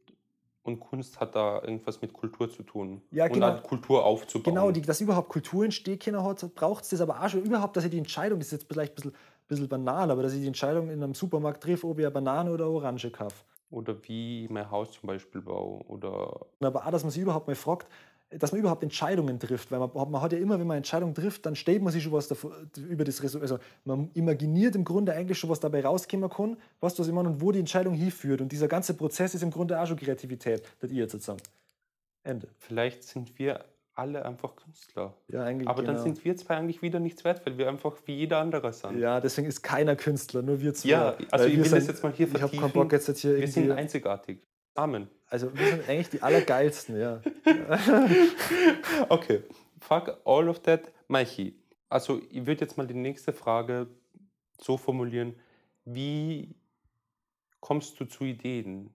und 0.63 0.81
Kunst 0.81 1.19
hat 1.19 1.35
da 1.35 1.63
irgendwas 1.63 2.03
mit 2.03 2.13
Kultur 2.13 2.51
zu 2.51 2.63
tun. 2.63 3.01
Ja, 3.11 3.25
und 3.25 3.33
genau. 3.33 3.55
auch 3.55 3.63
Kultur 3.63 4.05
aufzubauen. 4.05 4.55
Genau, 4.55 4.71
die, 4.71 4.83
dass 4.83 5.01
überhaupt 5.01 5.31
Kultur 5.31 5.65
entstehen 5.65 5.99
können 5.99 6.23
hat, 6.23 6.55
braucht 6.55 6.85
es 6.85 6.91
das 6.91 7.01
aber 7.01 7.23
auch 7.23 7.29
schon 7.29 7.43
überhaupt, 7.43 7.77
dass 7.77 7.85
ich 7.85 7.91
die 7.91 7.99
Entscheidung, 7.99 8.39
das 8.39 8.49
ist 8.49 8.53
jetzt 8.53 8.69
vielleicht 8.69 8.93
ein 8.93 8.95
bisschen, 8.97 9.15
bisschen 9.49 9.69
banal, 9.69 10.11
aber 10.11 10.23
dass 10.23 10.35
ich 10.35 10.41
die 10.41 10.47
Entscheidung 10.47 10.91
in 10.91 11.03
einem 11.03 11.15
Supermarkt 11.15 11.63
treffe, 11.63 11.87
ob 11.87 11.99
ich 11.99 12.05
eine 12.05 12.13
Banane 12.13 12.53
oder 12.53 12.67
eine 12.67 12.75
Orange 12.75 13.11
kaufe. 13.11 13.45
Oder 13.71 13.97
wie 14.05 14.45
ich 14.45 14.51
mein 14.51 14.71
Haus 14.71 14.93
zum 14.93 15.07
Beispiel 15.07 15.43
baue. 15.43 15.81
Oder 15.89 16.47
Aber 16.61 16.87
auch, 16.87 16.91
dass 16.91 17.03
man 17.03 17.11
sich 17.11 17.23
überhaupt 17.23 17.47
mal 17.47 17.55
fragt, 17.55 17.87
dass 18.31 18.53
man 18.53 18.61
überhaupt 18.61 18.83
Entscheidungen 18.83 19.39
trifft. 19.39 19.71
Weil 19.71 19.79
man, 19.79 19.91
man 20.11 20.21
hat 20.21 20.33
ja 20.33 20.39
immer, 20.39 20.59
wenn 20.59 20.67
man 20.67 20.79
Entscheidungen 20.79 21.15
trifft, 21.15 21.47
dann 21.47 21.57
stellt 21.57 21.83
man 21.83 21.93
sich 21.93 22.03
schon 22.03 22.13
was 22.13 22.29
davor, 22.29 22.53
über 22.77 23.05
das 23.05 23.23
Resultat. 23.23 23.51
Also 23.51 23.63
man 23.85 24.11
imaginiert 24.15 24.75
im 24.75 24.85
Grunde 24.85 25.13
eigentlich 25.13 25.39
schon, 25.39 25.51
was 25.51 25.61
dabei 25.61 25.85
rauskommen 25.85 26.31
kann, 26.31 26.57
was 26.81 26.95
das 26.95 27.09
immer 27.09 27.21
und 27.21 27.41
wo 27.41 27.53
die 27.53 27.59
Entscheidung 27.59 27.95
hinführt. 27.95 28.41
Und 28.41 28.53
dieser 28.53 28.69
ganze 28.69 28.95
Prozess 28.95 29.35
ist 29.35 29.43
im 29.43 29.51
Grunde 29.51 29.81
auch 29.81 29.87
schon 29.87 29.97
Kreativität, 29.97 30.63
das 30.81 30.91
ihr 30.91 31.03
jetzt 31.03 31.13
sozusagen. 31.13 31.41
Ende. 32.25 32.49
vielleicht 32.59 33.05
sind 33.05 33.39
wir 33.39 33.65
alle 33.99 34.25
einfach 34.25 34.55
Künstler. 34.57 35.15
Ja, 35.29 35.45
eigentlich. 35.45 35.69
Aber 35.69 35.83
dann 35.83 35.97
genau. 35.97 36.05
sind 36.05 36.25
wir 36.25 36.37
zwei 36.37 36.57
eigentlich 36.57 36.83
wieder 36.83 37.01
nichts 37.01 37.25
wert, 37.25 37.45
weil 37.45 37.59
wir 37.59 37.69
einfach 37.69 37.97
wie 38.07 38.15
jeder 38.17 38.39
andere 38.39 38.73
sind. 38.73 38.99
Ja, 38.99 39.21
deswegen 39.21 39.49
ist 39.49 39.63
keiner 39.63 39.97
Künstler, 39.97 40.43
nur 40.43 40.61
wir 40.61 40.73
zwei. 40.75 40.89
Ja, 40.89 41.17
also 41.31 41.45
Weil 41.45 41.51
ich 41.53 41.57
will 41.57 41.63
das 41.65 41.71
sind- 41.71 41.89
jetzt 41.89 42.03
mal 42.03 42.13
hier 42.13 42.27
Ich 42.27 42.33
habe 42.35 42.41
keinen 42.41 42.51
vertiefen. 42.61 42.73
Bock 42.73 42.93
jetzt, 42.93 43.09
jetzt 43.09 43.21
hier 43.21 43.37
Wir 43.39 43.49
sind 43.49 43.71
einzigartig. 43.73 44.41
Amen. 44.75 45.09
also 45.27 45.53
wir 45.59 45.67
sind 45.67 45.89
eigentlich 45.89 46.09
die 46.11 46.23
Allergeilsten, 46.23 47.01
ja. 47.01 47.21
okay, 49.09 49.43
fuck 49.81 50.21
all 50.25 50.49
of 50.49 50.61
that, 50.61 50.93
Maichi. 51.09 51.57
Also 51.89 52.21
ich 52.31 52.47
würde 52.47 52.61
jetzt 52.61 52.77
mal 52.77 52.87
die 52.87 52.95
nächste 52.95 53.33
Frage 53.33 53.89
so 54.61 54.77
formulieren, 54.77 55.35
wie 55.85 56.55
kommst 57.61 57.99
du 57.99 58.05
zu 58.05 58.25
Ideen? 58.25 58.91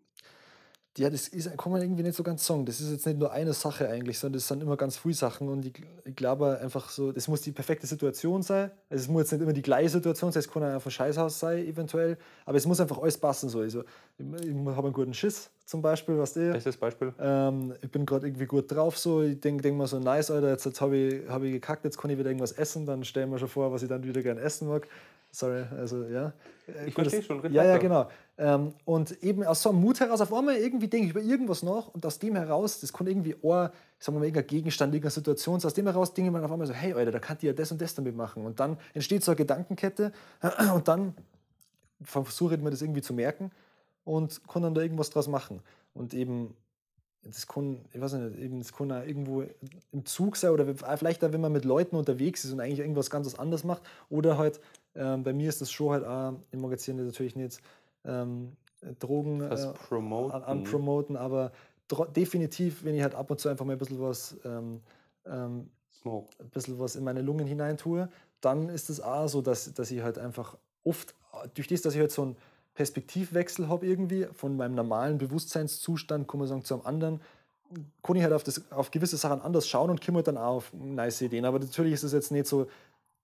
Ja, 0.95 1.09
das 1.09 1.27
ist, 1.27 1.57
kann 1.57 1.71
man 1.71 1.81
irgendwie 1.81 2.03
nicht 2.03 2.15
so 2.15 2.21
ganz 2.21 2.45
sagen. 2.45 2.65
Das 2.67 2.79
ist 2.79 2.91
jetzt 2.91 3.07
nicht 3.07 3.17
nur 3.17 3.31
eine 3.31 3.53
Sache 3.53 3.89
eigentlich, 3.89 4.19
sondern 4.19 4.38
das 4.38 4.47
sind 4.47 4.62
immer 4.62 4.77
ganz 4.77 4.97
viele 4.97 5.15
Sachen. 5.15 5.50
Und 5.50 5.65
ich, 5.65 5.73
ich 6.05 6.15
glaube 6.15 6.59
einfach 6.59 6.89
so, 6.89 7.12
das 7.12 7.27
muss 7.27 7.41
die 7.41 7.51
perfekte 7.51 7.88
Situation 7.88 8.43
sein. 8.43 8.69
Also 8.91 9.05
es 9.05 9.07
muss 9.07 9.23
jetzt 9.23 9.31
nicht 9.31 9.41
immer 9.41 9.53
die 9.53 9.63
gleiche 9.63 9.89
Situation 9.89 10.31
sein, 10.31 10.41
es 10.41 10.51
kann 10.51 10.62
auch 10.62 10.67
einfach 10.67 10.85
ein 10.85 10.91
Scheißhaus 10.91 11.39
sein, 11.39 11.65
eventuell. 11.65 12.15
Aber 12.45 12.57
es 12.57 12.67
muss 12.67 12.79
einfach 12.79 13.00
alles 13.00 13.17
passen. 13.17 13.50
So. 13.50 13.62
Also, 13.62 13.81
ich, 14.19 14.25
ich 14.45 14.53
habe 14.53 14.83
einen 14.83 14.93
guten 14.93 15.15
Schiss 15.15 15.50
zum 15.65 15.81
Beispiel, 15.81 16.15
was 16.19 16.33
du. 16.33 16.51
Bestes 16.51 16.77
Beispiel. 16.77 17.12
Ähm, 17.19 17.73
ich 17.81 17.89
bin 17.89 18.05
gerade 18.05 18.27
irgendwie 18.27 18.45
gut 18.45 18.71
drauf. 18.71 18.95
So. 19.00 19.23
Ich 19.23 19.39
denke 19.39 19.63
denk 19.63 19.75
mal 19.75 19.88
so, 19.88 19.97
nice, 19.97 20.29
Alter, 20.29 20.51
jetzt, 20.51 20.65
jetzt 20.65 20.79
habe 20.79 20.95
ich, 20.95 21.27
hab 21.27 21.41
ich 21.41 21.53
gekackt, 21.53 21.85
jetzt 21.85 21.97
kann 21.97 22.12
ich 22.12 22.19
wieder 22.19 22.29
irgendwas 22.29 22.51
essen. 22.51 22.85
Dann 22.85 23.03
stellen 23.03 23.31
wir 23.31 23.39
schon 23.39 23.47
vor, 23.47 23.71
was 23.71 23.81
ich 23.81 23.89
dann 23.89 24.03
wieder 24.03 24.21
gerne 24.21 24.41
essen 24.41 24.67
mag. 24.67 24.88
Sorry, 25.35 25.63
also 25.75 26.03
ja. 26.03 26.31
Ich 26.85 26.93
verstehe 26.93 27.23
schon, 27.23 27.41
Ja, 27.51 27.65
ja, 27.65 27.79
genau. 27.79 28.07
Ähm, 28.37 28.71
und 28.85 29.23
eben 29.23 29.43
aus 29.43 29.63
so 29.63 29.69
einem 29.69 29.81
Mut 29.81 29.99
heraus, 29.99 30.21
auf 30.21 30.31
einmal 30.31 30.57
irgendwie 30.57 30.87
denke 30.87 31.07
ich 31.07 31.11
über 31.11 31.21
irgendwas 31.21 31.63
nach 31.63 31.87
und 31.87 32.05
aus 32.05 32.19
dem 32.19 32.35
heraus, 32.35 32.79
das 32.79 32.93
kann 32.93 33.07
irgendwie 33.07 33.35
auch, 33.37 33.69
sagen 33.97 34.15
wir 34.15 34.19
mal, 34.19 34.25
irgendein 34.25 34.45
Gegenstand, 34.45 34.93
irgendeine 34.93 35.09
Situation, 35.09 35.55
aus 35.55 35.73
dem 35.73 35.87
heraus 35.87 36.13
denke 36.13 36.29
ich 36.29 36.33
mir 36.33 36.45
auf 36.45 36.51
einmal 36.51 36.67
so, 36.67 36.73
hey, 36.73 36.93
Alter, 36.93 37.11
da 37.11 37.17
kann 37.17 37.37
ich 37.37 37.43
ja 37.43 37.53
das 37.53 37.71
und 37.71 37.81
das 37.81 37.95
damit 37.95 38.15
machen. 38.15 38.45
Und 38.45 38.59
dann 38.59 38.77
entsteht 38.93 39.23
so 39.23 39.31
eine 39.31 39.37
Gedankenkette 39.37 40.11
und 40.75 40.87
dann 40.87 41.15
versuche 42.03 42.53
ich 42.53 42.61
mir 42.61 42.69
das 42.69 42.83
irgendwie 42.83 43.01
zu 43.01 43.15
merken 43.15 43.49
und 44.03 44.47
kann 44.47 44.61
dann 44.61 44.75
da 44.75 44.81
irgendwas 44.81 45.09
draus 45.09 45.27
machen. 45.27 45.61
Und 45.95 46.13
eben, 46.13 46.55
das 47.23 47.47
kann, 47.47 47.79
ich 47.91 47.99
weiß 47.99 48.13
nicht, 48.13 48.37
eben, 48.37 48.59
das 48.59 48.71
kann 48.71 48.91
auch 48.91 49.03
irgendwo 49.03 49.45
im 49.91 50.05
Zug 50.05 50.37
sein 50.37 50.51
oder 50.51 50.75
vielleicht 50.75 51.23
auch, 51.23 51.31
wenn 51.31 51.41
man 51.41 51.53
mit 51.53 51.65
Leuten 51.65 51.95
unterwegs 51.95 52.45
ist 52.45 52.51
und 52.51 52.59
eigentlich 52.59 52.79
irgendwas 52.79 53.09
ganz 53.09 53.33
anderes 53.33 53.63
macht 53.63 53.81
oder 54.11 54.37
halt 54.37 54.59
ähm, 54.95 55.23
bei 55.23 55.33
mir 55.33 55.50
ist 55.50 55.62
das 55.62 55.71
schon 55.71 55.91
halt 55.91 56.05
auch 56.05 56.33
im 56.51 56.62
Magazin 56.62 57.03
natürlich 57.05 57.35
nicht 57.35 57.59
ähm, 58.05 58.55
Drogen 59.00 59.41
äh, 59.41 59.73
promoten. 59.88 60.43
An, 60.43 60.63
promoten, 60.63 61.17
aber 61.17 61.51
definitiv, 62.15 62.83
wenn 62.83 62.95
ich 62.95 63.01
halt 63.01 63.15
ab 63.15 63.29
und 63.31 63.39
zu 63.39 63.50
einfach 63.50 63.65
mal 63.65 63.73
ein 63.73 63.79
bisschen 63.79 64.01
was, 64.01 64.38
ähm, 64.45 64.81
ähm, 65.25 65.69
Smoke. 65.91 66.29
ein 66.39 66.50
bisschen 66.50 66.79
was 66.79 66.95
in 66.95 67.03
meine 67.03 67.21
Lungen 67.21 67.47
hinein 67.47 67.77
tue, 67.77 68.09
dann 68.41 68.69
ist 68.69 68.89
es 68.89 69.00
auch 69.00 69.27
so, 69.27 69.41
dass, 69.41 69.73
dass 69.73 69.91
ich 69.91 70.01
halt 70.01 70.17
einfach 70.17 70.57
oft, 70.83 71.15
durch 71.53 71.67
das, 71.67 71.81
dass 71.81 71.93
ich 71.93 72.00
halt 72.00 72.12
so 72.12 72.23
einen 72.23 72.38
Perspektivwechsel 72.73 73.69
habe 73.69 73.85
irgendwie, 73.85 74.27
von 74.33 74.57
meinem 74.57 74.75
normalen 74.75 75.17
Bewusstseinszustand, 75.17 76.27
kann 76.27 76.39
man 76.39 76.47
sagen, 76.47 76.63
zu 76.63 76.73
einem 76.73 76.85
anderen, 76.85 77.21
kann 78.03 78.15
ich 78.15 78.23
halt 78.23 78.33
auf, 78.33 78.43
das, 78.43 78.71
auf 78.71 78.91
gewisse 78.91 79.17
Sachen 79.17 79.41
anders 79.41 79.67
schauen 79.67 79.89
und 79.89 80.05
komme 80.05 80.17
halt 80.17 80.27
dann 80.27 80.38
auch 80.38 80.55
auf 80.55 80.73
nice 80.73 81.21
Ideen. 81.21 81.45
Aber 81.45 81.59
natürlich 81.59 81.93
ist 81.93 82.03
es 82.03 82.12
jetzt 82.12 82.31
nicht 82.31 82.47
so, 82.47 82.67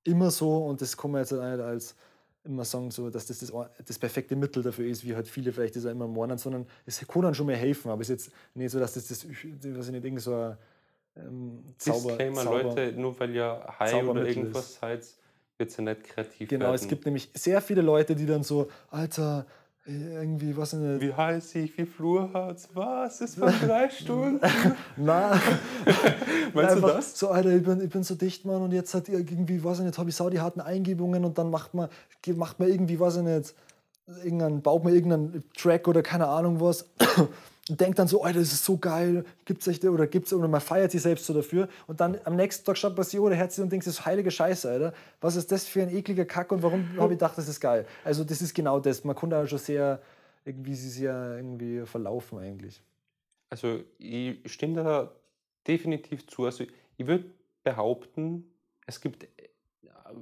immer 0.10 0.32
so 0.32 0.66
und 0.66 0.82
das 0.82 0.96
kann 0.98 1.12
man 1.12 1.22
jetzt 1.22 1.32
nicht 1.32 1.42
als 1.42 1.96
immer 2.44 2.66
sagen, 2.66 2.90
so, 2.90 3.10
dass 3.10 3.26
das, 3.26 3.40
das 3.40 3.52
das 3.86 4.00
perfekte 4.00 4.36
Mittel 4.36 4.64
dafür 4.64 4.86
ist, 4.88 5.06
wie 5.06 5.16
halt 5.16 5.28
viele 5.28 5.52
vielleicht 5.52 5.76
das 5.76 5.86
auch 5.86 5.92
immer 5.92 6.08
meinen, 6.08 6.38
sondern 6.38 6.66
es 6.86 7.06
kann 7.08 7.22
dann 7.22 7.36
schon 7.36 7.46
mehr 7.48 7.58
helfen, 7.58 7.92
aber 7.92 8.02
es 8.02 8.10
ist 8.10 8.26
jetzt 8.28 8.36
nicht 8.56 8.72
so, 8.72 8.80
dass 8.80 8.94
das, 8.94 9.08
das 9.08 9.26
was 9.28 9.88
ich 9.88 9.92
nicht, 9.92 10.06
irgend 10.06 10.22
so 10.22 10.34
ein 10.34 10.58
ähm, 11.18 11.64
Zauber, 11.78 12.10
Disclaimer, 12.10 12.44
Zauber, 12.44 12.64
Leute, 12.64 12.94
nur 12.94 13.20
weil 13.20 13.36
ihr 13.36 13.76
High 13.80 14.04
oder 14.06 14.26
irgendwas 14.26 14.76
seid, 14.76 15.06
wird 15.58 15.70
es 15.70 15.78
ja 15.78 15.84
nicht 15.84 16.04
kreativ 16.06 16.48
Genau, 16.50 16.66
werden. 16.66 16.76
es 16.76 16.88
gibt 16.88 17.06
nämlich 17.06 17.30
sehr 17.34 17.62
viele 17.62 17.82
Leute, 17.82 18.16
die 18.16 18.26
dann 18.26 18.44
so, 18.44 18.70
Alter, 18.90 19.46
irgendwie, 19.90 20.56
was 20.56 20.74
nicht. 20.74 21.02
Wie 21.02 21.14
heiß 21.14 21.56
ich, 21.56 21.78
wie 21.78 21.86
Flur 21.86 22.30
hat's, 22.34 22.70
was? 22.74 23.22
Ist 23.22 23.40
vor 23.40 23.52
drei 23.52 23.90
Stunden? 23.90 24.40
Nein. 24.98 25.42
Meinst 26.54 26.76
du 26.78 26.82
das? 26.82 27.18
So, 27.18 27.30
Alter, 27.30 27.50
ich 27.50 27.64
bin, 27.64 27.82
ich 27.82 27.90
bin 27.90 28.04
so 28.04 28.16
dicht, 28.16 28.46
Mann, 28.46 28.62
und 28.62 28.72
jetzt 28.72 28.94
hat 28.94 29.10
irgendwie, 29.10 29.64
weiß 29.64 29.80
ich 29.80 29.86
nicht, 29.86 29.98
habe 29.98 30.10
ich 30.10 30.16
sau 30.16 30.30
die 30.30 30.40
harten 30.40 30.62
Eingebungen 30.62 31.26
und 31.26 31.38
dann 31.38 31.50
macht 31.50 31.74
man, 31.74 31.90
macht 32.36 32.60
man 32.60 32.70
irgendwie, 32.70 33.00
weiß 33.00 33.18
ich 33.18 33.24
nicht, 33.24 33.54
irgendein, 34.24 34.62
baut 34.62 34.84
man 34.84 34.94
irgendeinen 34.94 35.44
Track 35.58 35.88
oder 35.88 36.02
keine 36.02 36.28
Ahnung 36.28 36.60
was 36.60 36.86
denkt 37.76 38.00
dann 38.00 38.08
so, 38.08 38.24
oh, 38.24 38.28
das 38.28 38.54
ist 38.54 38.66
so 38.66 38.78
geil, 38.78 39.26
gibt's 39.46 39.68
echt, 39.68 39.84
oder 39.86 40.08
gibt's, 40.08 40.34
oder 40.34 40.48
man 40.48 40.62
feiert 40.62 40.92
sich 40.92 41.02
selbst 41.02 41.26
so 41.26 41.34
dafür 41.34 41.68
und 41.88 42.00
dann 42.00 42.18
am 42.24 42.36
nächsten 42.36 42.66
Tag 42.66 42.78
schaut 42.78 42.96
man 42.96 43.06
sich 43.06 43.20
oder 43.20 43.36
Herz 43.36 43.58
und 43.60 43.72
denkt, 43.72 43.86
das 43.86 43.96
ist 43.96 44.06
heilige 44.06 44.32
Scheiße, 44.32 44.70
Alter. 44.70 44.94
Was 45.22 45.36
ist 45.36 45.52
das 45.52 45.66
für 45.66 45.82
ein 45.82 45.96
ekliger 45.96 46.26
Kack 46.26 46.52
und 46.52 46.64
warum 46.64 46.88
habe 46.98 47.14
ich 47.14 47.20
gedacht, 47.20 47.38
das 47.38 47.48
ist 47.48 47.60
geil? 47.60 47.86
Also 48.04 48.24
das 48.24 48.42
ist 48.42 48.54
genau 48.54 48.80
das. 48.80 49.04
Man 49.04 49.16
kann 49.16 49.30
da 49.30 49.46
schon 49.46 49.60
sehr, 49.60 50.02
irgendwie 50.46 50.76
sich 50.76 50.94
sehr 50.94 51.38
irgendwie 51.38 51.86
verlaufen 51.86 52.40
eigentlich. 52.40 52.82
Also 53.50 53.82
ich 53.98 54.40
stimme 54.52 54.84
da 54.84 55.12
definitiv 55.68 56.28
zu. 56.28 56.46
Also 56.46 56.66
ich 56.98 57.08
würde 57.08 57.26
behaupten, 57.64 58.46
es 58.86 59.02
gibt 59.02 59.28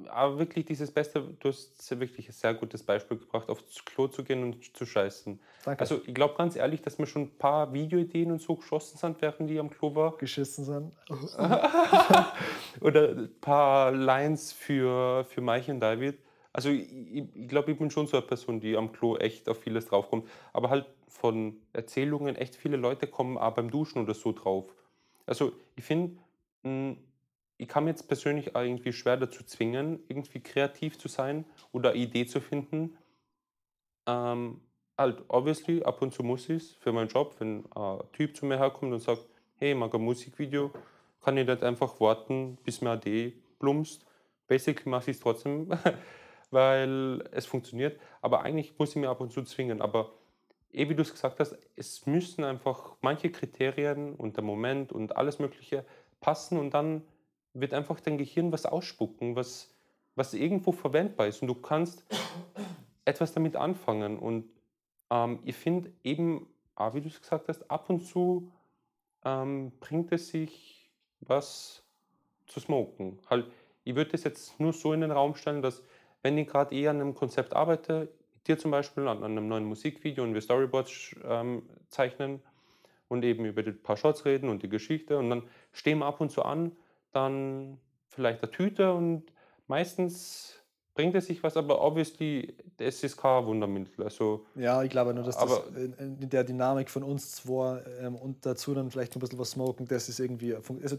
aber 0.09 0.39
wirklich 0.39 0.65
dieses 0.65 0.91
Beste, 0.91 1.21
du 1.39 1.49
hast 1.49 1.99
wirklich 1.99 2.29
ein 2.29 2.33
sehr 2.33 2.53
gutes 2.53 2.83
Beispiel 2.83 3.17
gebracht, 3.17 3.49
aufs 3.49 3.83
Klo 3.85 4.07
zu 4.07 4.23
gehen 4.23 4.43
und 4.43 4.75
zu 4.75 4.85
scheißen. 4.85 5.39
Danke. 5.63 5.79
Also 5.79 6.01
ich 6.05 6.13
glaube 6.13 6.35
ganz 6.37 6.55
ehrlich, 6.55 6.81
dass 6.81 6.97
mir 6.97 7.07
schon 7.07 7.23
ein 7.23 7.37
paar 7.37 7.73
Videoideen 7.73 8.31
und 8.31 8.41
so 8.41 8.55
geschossen 8.55 8.97
sind, 8.97 9.21
während 9.21 9.49
die 9.49 9.59
am 9.59 9.69
Klo 9.69 9.95
war. 9.95 10.17
Geschissen 10.17 10.65
sind. 10.65 10.91
Oder 12.81 13.09
ein 13.09 13.29
paar 13.41 13.91
Lines 13.91 14.51
für, 14.51 15.25
für 15.25 15.41
Mike 15.41 15.71
und 15.71 15.79
David. 15.79 16.17
Also 16.53 16.69
ich, 16.69 16.91
ich 17.33 17.47
glaube, 17.47 17.71
ich 17.71 17.77
bin 17.77 17.91
schon 17.91 18.07
so 18.07 18.17
eine 18.17 18.25
Person, 18.25 18.59
die 18.59 18.75
am 18.75 18.91
Klo 18.91 19.17
echt 19.17 19.47
auf 19.47 19.59
vieles 19.59 19.85
draufkommt. 19.85 20.27
Aber 20.53 20.69
halt 20.69 20.85
von 21.07 21.57
Erzählungen, 21.73 22.35
echt 22.35 22.55
viele 22.55 22.77
Leute 22.77 23.07
kommen 23.07 23.37
auch 23.37 23.53
beim 23.53 23.71
Duschen 23.71 24.01
oder 24.01 24.13
so 24.13 24.31
drauf. 24.31 24.65
Also 25.25 25.53
ich 25.75 25.83
finde, 25.83 26.17
ich 27.57 27.67
kann 27.67 27.85
mir 27.85 27.91
jetzt 27.91 28.07
persönlich 28.07 28.53
irgendwie 28.55 28.93
schwer 28.93 29.17
dazu 29.17 29.43
zwingen, 29.43 29.99
irgendwie 30.07 30.39
kreativ 30.39 30.97
zu 30.97 31.07
sein 31.07 31.45
oder 31.71 31.91
eine 31.91 31.99
Idee 31.99 32.25
zu 32.25 32.39
finden. 32.39 32.97
Ähm, 34.05 34.61
halt, 34.97 35.23
obviously, 35.27 35.83
ab 35.83 36.01
und 36.01 36.13
zu 36.13 36.23
muss 36.23 36.49
ich 36.49 36.63
es 36.63 36.71
für 36.73 36.91
meinen 36.91 37.09
Job, 37.09 37.35
wenn 37.39 37.65
ein 37.73 37.99
Typ 38.13 38.35
zu 38.35 38.45
mir 38.45 38.57
herkommt 38.57 38.93
und 38.93 38.99
sagt, 38.99 39.25
hey, 39.55 39.71
ich 39.71 39.77
mag 39.77 39.93
ein 39.93 40.01
Musikvideo, 40.01 40.71
kann 41.21 41.37
ich 41.37 41.47
nicht 41.47 41.63
einfach 41.63 41.99
warten, 41.99 42.57
bis 42.63 42.81
mir 42.81 42.91
eine 42.91 43.01
Idee 43.01 43.33
plumpst. 43.59 44.05
Basically 44.47 44.89
mache 44.89 45.11
ich 45.11 45.17
es 45.17 45.23
trotzdem, 45.23 45.69
weil 46.51 47.27
es 47.31 47.47
funktioniert. 47.47 47.99
Aber 48.21 48.43
eigentlich 48.43 48.77
muss 48.77 48.91
ich 48.91 48.95
mir 48.97 49.09
ab 49.09 49.19
und 49.19 49.31
zu 49.31 49.43
zwingen. 49.43 49.81
Aber 49.81 50.11
eh 50.71 50.87
wie 50.89 50.95
du 50.95 51.01
es 51.01 51.11
gesagt 51.11 51.39
hast, 51.39 51.57
es 51.75 52.05
müssen 52.05 52.43
einfach 52.43 52.95
manche 53.01 53.31
Kriterien 53.31 54.15
und 54.15 54.37
der 54.37 54.43
Moment 54.43 54.93
und 54.93 55.17
alles 55.17 55.39
Mögliche 55.39 55.85
passen 56.21 56.57
und 56.59 56.73
dann 56.73 57.03
wird 57.53 57.73
einfach 57.73 57.99
dein 57.99 58.17
Gehirn 58.17 58.51
was 58.51 58.65
ausspucken, 58.65 59.35
was, 59.35 59.73
was 60.15 60.33
irgendwo 60.33 60.71
verwendbar 60.71 61.27
ist 61.27 61.41
und 61.41 61.47
du 61.47 61.55
kannst 61.55 62.05
etwas 63.05 63.33
damit 63.33 63.55
anfangen. 63.55 64.19
Und 64.19 64.49
ähm, 65.09 65.39
ich 65.43 65.55
finde 65.55 65.91
eben, 66.03 66.47
ah, 66.75 66.93
wie 66.93 67.01
du 67.01 67.07
es 67.07 67.21
gesagt 67.21 67.47
hast, 67.47 67.69
ab 67.71 67.89
und 67.89 68.01
zu 68.05 68.51
ähm, 69.23 69.71
bringt 69.79 70.11
es 70.11 70.29
sich 70.29 70.91
was 71.21 71.83
zu 72.45 72.59
smoken. 72.59 73.19
Halt, 73.29 73.51
ich 73.83 73.95
würde 73.95 74.11
das 74.11 74.23
jetzt 74.23 74.59
nur 74.59 74.73
so 74.73 74.93
in 74.93 75.01
den 75.01 75.11
Raum 75.11 75.35
stellen, 75.35 75.61
dass 75.61 75.83
wenn 76.21 76.37
ich 76.37 76.47
gerade 76.47 76.75
eher 76.75 76.91
an 76.91 77.01
einem 77.01 77.15
Konzept 77.15 77.53
arbeite, 77.53 78.09
dir 78.47 78.57
zum 78.57 78.71
Beispiel 78.71 79.07
an, 79.07 79.23
einem 79.23 79.47
neuen 79.47 79.65
Musikvideo 79.65 80.23
und 80.23 80.33
wir 80.33 80.41
Storyboards 80.41 81.15
ähm, 81.23 81.63
zeichnen 81.89 82.41
und 83.07 83.23
eben 83.23 83.45
über 83.45 83.61
ein 83.61 83.81
paar 83.81 83.97
Shots 83.97 84.25
reden 84.25 84.49
und 84.49 84.63
die 84.63 84.69
Geschichte 84.69 85.17
und 85.17 85.29
dann 85.29 85.43
stehen 85.71 85.99
wir 85.99 86.05
ab 86.05 86.21
und 86.21 86.31
zu 86.31 86.43
an 86.43 86.71
dann 87.11 87.79
vielleicht 88.09 88.43
eine 88.43 88.51
Tüte 88.51 88.93
und 88.93 89.23
meistens 89.67 90.57
bringt 90.97 91.15
es 91.15 91.27
sich 91.27 91.41
was, 91.43 91.55
aber 91.55 91.81
obviously, 91.81 92.55
es 92.77 93.03
ist 93.03 93.15
kein 93.15 93.45
Wundermittel. 93.45 94.03
Also, 94.03 94.45
ja, 94.55 94.81
ich 94.83 94.89
glaube 94.89 95.13
nur, 95.13 95.23
dass 95.23 95.37
das 95.37 95.61
in 95.75 96.29
der 96.29 96.43
Dynamik 96.43 96.89
von 96.89 97.03
uns 97.03 97.35
zwei 97.35 97.81
ähm, 98.01 98.15
und 98.15 98.45
dazu 98.45 98.73
dann 98.73 98.89
vielleicht 98.89 99.15
ein 99.15 99.19
bisschen 99.19 99.39
was 99.39 99.51
smoken, 99.51 99.87
das 99.87 100.09
ist 100.09 100.19
irgendwie. 100.19 100.55
Also, 100.55 100.97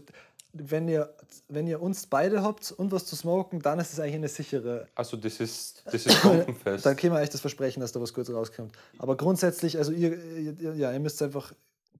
wenn 0.53 0.87
ihr, 0.87 1.13
wenn 1.49 1.67
ihr 1.67 1.79
uns 1.79 2.07
beide 2.07 2.41
habt 2.41 2.71
und 2.71 2.91
was 2.91 3.05
zu 3.05 3.15
smoken, 3.15 3.61
dann 3.61 3.77
ist 3.79 3.93
es 3.93 3.99
eigentlich 3.99 4.15
eine 4.15 4.29
sichere. 4.29 4.87
Also, 4.95 5.17
das 5.17 5.39
ist, 5.39 5.83
das 5.85 6.05
ist 6.05 6.21
bombenfest. 6.23 6.85
dann 6.85 6.95
können 6.95 7.13
wir 7.13 7.21
echt 7.21 7.33
das 7.33 7.41
versprechen, 7.41 7.81
dass 7.81 7.91
da 7.91 8.01
was 8.01 8.13
kurz 8.13 8.29
rauskommt. 8.31 8.71
Aber 8.97 9.17
grundsätzlich, 9.17 9.77
also, 9.77 9.91
ihr, 9.91 10.17
ihr 10.37 10.73
ja, 10.75 10.93
ihr 10.93 10.99
müsst 10.99 11.21
einfach 11.21 11.53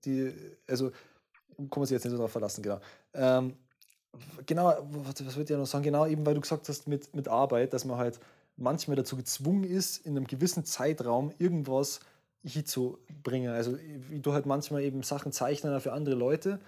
die. 0.04 0.32
Also, 0.66 0.90
kann 1.58 1.68
man 1.76 1.84
sich 1.84 1.94
jetzt 1.94 2.04
nicht 2.04 2.12
so 2.12 2.16
darauf 2.16 2.32
verlassen, 2.32 2.62
genau. 2.62 2.80
Ähm, 3.12 3.54
genau, 4.46 4.74
was, 4.90 5.26
was 5.26 5.36
würde 5.36 5.52
ich 5.52 5.58
noch 5.58 5.66
sagen? 5.66 5.84
Genau, 5.84 6.06
eben 6.06 6.24
weil 6.26 6.34
du 6.34 6.40
gesagt 6.40 6.68
hast 6.68 6.88
mit, 6.88 7.14
mit 7.14 7.28
Arbeit, 7.28 7.72
dass 7.72 7.84
man 7.84 7.98
halt 7.98 8.20
manchmal 8.56 8.96
dazu 8.96 9.16
gezwungen 9.16 9.64
ist, 9.64 10.04
in 10.06 10.16
einem 10.16 10.26
gewissen 10.26 10.64
Zeitraum 10.64 11.32
irgendwas 11.38 12.00
hinzubringen. 12.44 13.50
Also 13.50 13.76
ich 14.10 14.22
tue 14.22 14.32
halt 14.32 14.46
manchmal 14.46 14.82
eben 14.82 15.02
Sachen 15.02 15.32
zeichnen 15.32 15.78
für 15.80 15.92
andere 15.92 16.14
Leute, 16.14 16.58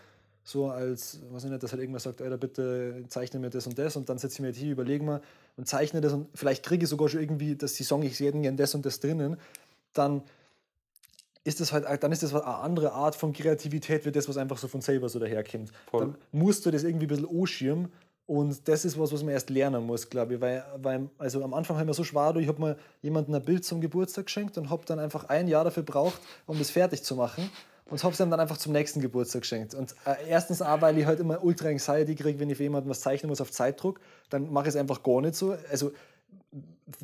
so 0.44 0.68
als, 0.68 1.20
weiß 1.30 1.44
ich 1.44 1.50
nicht, 1.50 1.62
dass 1.62 1.72
halt 1.72 1.80
irgendwer 1.80 2.00
sagt, 2.00 2.20
Alter, 2.20 2.36
bitte 2.36 3.04
zeichne 3.08 3.38
mir 3.38 3.50
das 3.50 3.66
und 3.66 3.78
das 3.78 3.96
und 3.96 4.08
dann 4.08 4.18
setze 4.18 4.34
ich 4.34 4.40
mir 4.40 4.48
halt 4.48 4.56
hier, 4.56 4.72
überlege 4.72 5.04
mal 5.04 5.22
und 5.56 5.68
zeichne 5.68 6.00
das 6.00 6.12
und 6.12 6.26
vielleicht 6.34 6.64
kriege 6.64 6.84
ich 6.84 6.90
sogar 6.90 7.08
schon 7.08 7.20
irgendwie, 7.20 7.54
dass 7.54 7.74
die 7.74 7.84
Song, 7.84 8.02
ich 8.02 8.16
sehe 8.16 8.32
gerne 8.32 8.56
das 8.56 8.74
und 8.74 8.84
das 8.84 8.98
drinnen, 9.00 9.36
dann 9.92 10.22
ist 11.44 11.60
das 11.60 11.72
halt, 11.72 11.86
dann 12.02 12.12
ist 12.12 12.22
das 12.22 12.34
eine 12.34 12.44
andere 12.44 12.92
Art 12.92 13.14
von 13.14 13.32
Kreativität, 13.32 14.04
wie 14.04 14.12
das, 14.12 14.28
was 14.28 14.36
einfach 14.36 14.58
so 14.58 14.68
von 14.68 14.80
selber 14.80 15.08
so 15.08 15.18
daherkommt. 15.18 15.72
Voll. 15.90 16.00
Dann 16.00 16.16
musst 16.30 16.64
du 16.64 16.70
das 16.70 16.84
irgendwie 16.84 17.06
ein 17.06 17.08
bisschen 17.08 17.28
anschirmen 17.28 17.92
und 18.26 18.68
das 18.68 18.84
ist 18.84 18.98
was, 18.98 19.12
was 19.12 19.22
man 19.22 19.32
erst 19.32 19.50
lernen 19.50 19.84
muss, 19.84 20.08
glaube 20.08 20.34
ich. 20.34 20.40
Weil, 20.40 20.64
weil 20.80 21.08
also 21.18 21.42
am 21.42 21.54
Anfang 21.54 21.76
haben 21.78 21.88
wir 21.88 21.94
so 21.94 22.04
schwer, 22.04 22.34
ich 22.36 22.48
habe 22.48 22.60
mal 22.60 22.78
jemandem 23.02 23.34
ein 23.34 23.42
Bild 23.42 23.64
zum 23.64 23.80
Geburtstag 23.80 24.26
geschenkt 24.26 24.56
und 24.58 24.70
habe 24.70 24.84
dann 24.86 24.98
einfach 24.98 25.24
ein 25.28 25.48
Jahr 25.48 25.64
dafür 25.64 25.82
braucht, 25.82 26.20
um 26.46 26.58
das 26.58 26.70
fertig 26.70 27.02
zu 27.02 27.16
machen. 27.16 27.50
Und 27.90 28.02
habe 28.04 28.14
es 28.14 28.20
ihm 28.20 28.30
dann 28.30 28.40
einfach 28.40 28.56
zum 28.56 28.72
nächsten 28.72 29.00
Geburtstag 29.00 29.42
geschenkt. 29.42 29.74
Und 29.74 29.94
äh, 30.06 30.14
erstens 30.26 30.62
auch, 30.62 30.80
weil 30.80 30.96
ich 30.96 31.04
halt 31.04 31.20
immer 31.20 31.44
ultra 31.44 31.68
Anxiety 31.68 32.14
kriege, 32.14 32.38
wenn 32.38 32.48
ich 32.48 32.56
für 32.56 32.62
jemanden 32.62 32.88
was 32.88 33.00
zeichnen 33.00 33.28
muss 33.28 33.42
auf 33.42 33.50
Zeitdruck, 33.50 34.00
dann 34.30 34.50
mache 34.50 34.68
ich 34.68 34.74
es 34.74 34.76
einfach 34.76 35.02
gar 35.02 35.20
nicht 35.20 35.34
so. 35.34 35.54
Also 35.70 35.92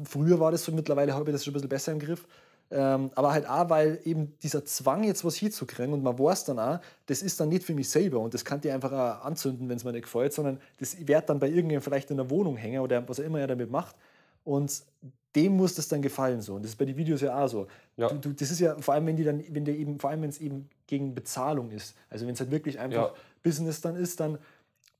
früher 0.04 0.40
war 0.40 0.50
das 0.50 0.64
so, 0.64 0.72
mittlerweile 0.72 1.12
habe 1.12 1.28
ich 1.28 1.34
das 1.34 1.44
schon 1.44 1.52
ein 1.52 1.54
bisschen 1.54 1.68
besser 1.68 1.92
im 1.92 1.98
Griff. 1.98 2.26
Ähm, 2.70 3.10
aber 3.14 3.32
halt 3.32 3.48
auch, 3.48 3.70
weil 3.70 3.98
eben 4.04 4.36
dieser 4.42 4.62
Zwang, 4.64 5.02
jetzt 5.04 5.24
was 5.24 5.36
hinzukriegen 5.36 5.94
und 5.94 6.02
man 6.02 6.18
weiß 6.18 6.44
dann 6.44 6.58
auch, 6.58 6.80
das 7.06 7.22
ist 7.22 7.40
dann 7.40 7.48
nicht 7.48 7.64
für 7.64 7.72
mich 7.72 7.88
selber 7.88 8.20
und 8.20 8.34
das 8.34 8.44
kann 8.44 8.60
ich 8.62 8.70
einfach 8.70 8.92
auch 8.92 9.24
anzünden, 9.24 9.70
wenn 9.70 9.78
es 9.78 9.84
mir 9.84 9.92
nicht 9.92 10.02
gefällt, 10.02 10.34
sondern 10.34 10.60
das 10.78 11.06
wird 11.06 11.30
dann 11.30 11.38
bei 11.38 11.46
irgendjemandem 11.46 11.80
vielleicht 11.82 12.10
in 12.10 12.18
der 12.18 12.28
Wohnung 12.28 12.56
hängen 12.56 12.80
oder 12.80 13.08
was 13.08 13.20
auch 13.20 13.24
immer 13.24 13.40
er 13.40 13.46
damit 13.46 13.70
macht 13.70 13.96
und 14.44 14.82
dem 15.34 15.56
muss 15.56 15.76
das 15.76 15.88
dann 15.88 16.02
gefallen 16.02 16.42
so 16.42 16.56
und 16.56 16.62
das 16.62 16.72
ist 16.72 16.76
bei 16.76 16.84
den 16.84 16.96
Videos 16.96 17.22
ja 17.22 17.42
auch 17.42 17.48
so. 17.48 17.66
Ja. 17.96 18.08
Du, 18.08 18.18
du, 18.18 18.32
das 18.34 18.50
ist 18.50 18.60
ja 18.60 18.76
vor 18.80 18.92
allem, 18.92 19.06
wenn 19.06 19.16
die 19.16 19.24
dann, 19.24 19.42
wenn 19.48 19.64
der 19.64 19.74
eben, 19.74 19.98
vor 19.98 20.10
allem 20.10 20.20
wenn 20.20 20.30
es 20.30 20.38
eben 20.38 20.68
gegen 20.86 21.14
Bezahlung 21.14 21.70
ist, 21.70 21.94
also 22.10 22.26
wenn 22.26 22.34
es 22.34 22.40
halt 22.40 22.50
wirklich 22.50 22.78
einfach 22.78 23.08
Ja. 23.08 23.14
Business 23.42 23.80
dann 23.80 23.96
ist, 23.96 24.20
dann 24.20 24.38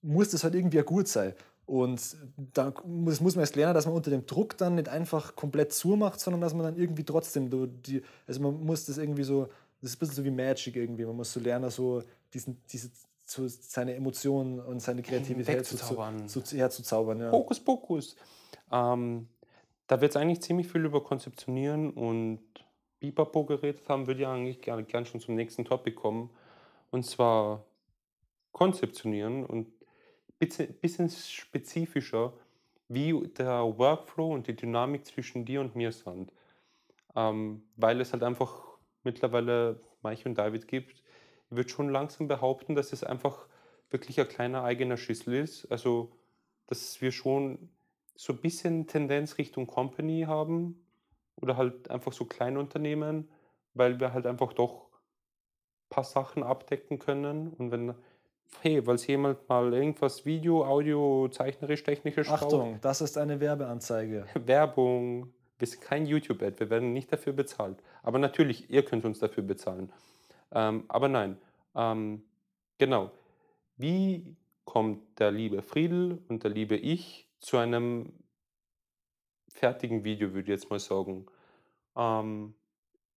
muss 0.01 0.31
das 0.31 0.43
halt 0.43 0.55
irgendwie 0.55 0.79
gut 0.79 1.09
sein. 1.09 1.35
Und 1.69 2.17
da 2.55 2.73
muss, 2.87 3.21
muss 3.21 3.35
man 3.35 3.43
erst 3.43 3.55
lernen, 3.55 3.75
dass 3.75 3.85
man 3.85 3.95
unter 3.95 4.11
dem 4.11 4.25
Druck 4.25 4.57
dann 4.57 4.77
nicht 4.77 4.89
einfach 4.89 5.37
komplett 5.37 5.71
zumacht, 5.71 6.19
sondern 6.19 6.41
dass 6.41 6.55
man 6.55 6.65
dann 6.65 6.77
irgendwie 6.77 7.05
trotzdem, 7.05 7.51
so 7.51 7.67
die, 7.67 8.01
also 8.27 8.41
man 8.41 8.65
muss 8.65 8.87
das 8.87 8.97
irgendwie 8.97 9.23
so, 9.23 9.49
das 9.83 9.91
ist 9.91 9.97
ein 9.97 9.99
bisschen 9.99 10.15
so 10.15 10.25
wie 10.25 10.31
Magic 10.31 10.77
irgendwie, 10.77 11.05
man 11.05 11.17
muss 11.17 11.31
so 11.31 11.41
lernen, 11.41 11.69
so 11.69 12.03
diesen, 12.33 12.63
diese, 12.71 12.91
so 13.27 13.47
seine 13.47 13.95
Emotionen 13.95 14.61
und 14.61 14.81
seine 14.81 15.03
Kreativität 15.03 15.59
Wegzuzaubern. 15.59 16.27
zu, 16.27 16.41
zu, 16.41 16.57
herzuzaubern. 16.57 17.21
Ja. 17.21 17.33
Hokus 17.33 17.61
Pokus. 17.61 18.17
Ähm, 18.73 19.29
da 19.89 20.01
wird 20.01 20.13
es 20.13 20.17
eigentlich 20.17 20.41
ziemlich 20.41 20.69
viel 20.73 20.87
über 20.87 21.05
Konzeptionieren 21.05 21.91
und 21.91 22.41
Bipapo 22.99 23.45
geredet 23.45 23.87
haben, 23.91 24.07
würde 24.07 24.23
ich 24.23 24.27
eigentlich 24.27 24.63
gerne 24.63 24.85
gern 24.85 25.05
schon 25.05 25.21
zum 25.21 25.35
nächsten 25.35 25.67
Topic 25.67 25.95
kommen. 25.95 26.31
Und 26.91 27.05
zwar 27.05 27.67
Konzeptionieren 28.53 29.45
und 29.45 29.67
bisschen, 30.39 30.75
bisschen 30.75 31.11
spezifischer, 31.11 32.33
wie 32.89 33.29
der 33.37 33.79
Workflow 33.79 34.33
und 34.33 34.47
die 34.47 34.57
Dynamik 34.57 35.07
zwischen 35.07 35.45
dir 35.45 35.61
und 35.61 35.77
mir 35.77 35.93
sind. 35.93 36.33
Ähm, 37.15 37.63
weil 37.77 38.01
es 38.01 38.13
halt 38.13 38.23
einfach 38.23 38.79
mittlerweile 39.03 39.81
Mike 40.03 40.29
und 40.29 40.37
David 40.37 40.69
gibt. 40.69 41.03
Ich 41.51 41.57
würde 41.57 41.69
schon 41.69 41.91
langsam 41.91 42.29
behaupten, 42.29 42.75
dass 42.75 42.93
es 42.93 43.05
einfach 43.05 43.47
wirklich 43.91 44.21
ein 44.21 44.29
kleiner 44.29 44.65
eigener 44.65 44.97
Schüssel 44.97 45.35
ist. 45.35 45.71
Also, 45.71 46.13
dass 46.67 47.01
wir 47.01 47.13
schon 47.13 47.71
so 48.15 48.33
ein 48.33 48.41
bisschen 48.41 48.87
Tendenz 48.87 49.39
Richtung 49.39 49.67
Company 49.67 50.25
haben 50.27 50.85
oder 51.37 51.57
halt 51.57 51.91
einfach 51.91 52.13
so 52.13 52.25
Kleinunternehmen, 52.25 53.29
weil 53.75 54.01
wir 54.01 54.13
halt 54.13 54.27
einfach 54.27 54.53
doch 54.53 54.89
ein 55.85 55.91
paar 55.91 56.05
Sachen 56.05 56.43
abdecken 56.43 56.99
können. 56.99 57.53
Und 57.55 57.71
wenn, 57.71 57.95
hey, 58.61 58.87
weil 58.87 58.97
jemand 58.97 59.49
mal 59.49 59.73
irgendwas 59.73 60.25
Video, 60.25 60.65
Audio, 60.65 61.29
zeichnerisch, 61.29 61.83
technisches 61.83 62.29
Achtung, 62.29 62.79
das 62.81 63.01
ist 63.01 63.19
eine 63.19 63.41
Werbeanzeige. 63.41 64.27
Werbung, 64.47 65.33
wir 65.59 65.67
sind 65.67 65.83
kein 65.83 66.07
YouTube-Ad, 66.07 66.59
wir 66.59 66.71
werden 66.71 66.93
nicht 66.93 67.13
dafür 67.13 67.33
bezahlt. 67.33 67.83
Aber 68.03 68.19
natürlich, 68.19 68.71
ihr 68.71 68.85
könnt 68.85 69.05
uns 69.05 69.19
dafür 69.19 69.43
bezahlen. 69.43 69.93
Ähm, 70.53 70.85
aber 70.89 71.09
nein, 71.09 71.37
ähm, 71.75 72.23
genau. 72.79 73.11
Wie 73.77 74.37
kommt 74.65 75.19
der 75.19 75.31
liebe 75.31 75.63
Friedel 75.63 76.19
und 76.29 76.43
der 76.45 76.51
liebe 76.51 76.77
ich 76.77 77.29
zu 77.39 77.57
einem 77.57 78.13
fertigen 79.49 80.05
Video, 80.05 80.29
würde 80.29 80.43
ich 80.43 80.49
jetzt 80.49 80.71
mal 80.71 80.81
sagen? 80.81 81.27
Ähm, 81.97 82.55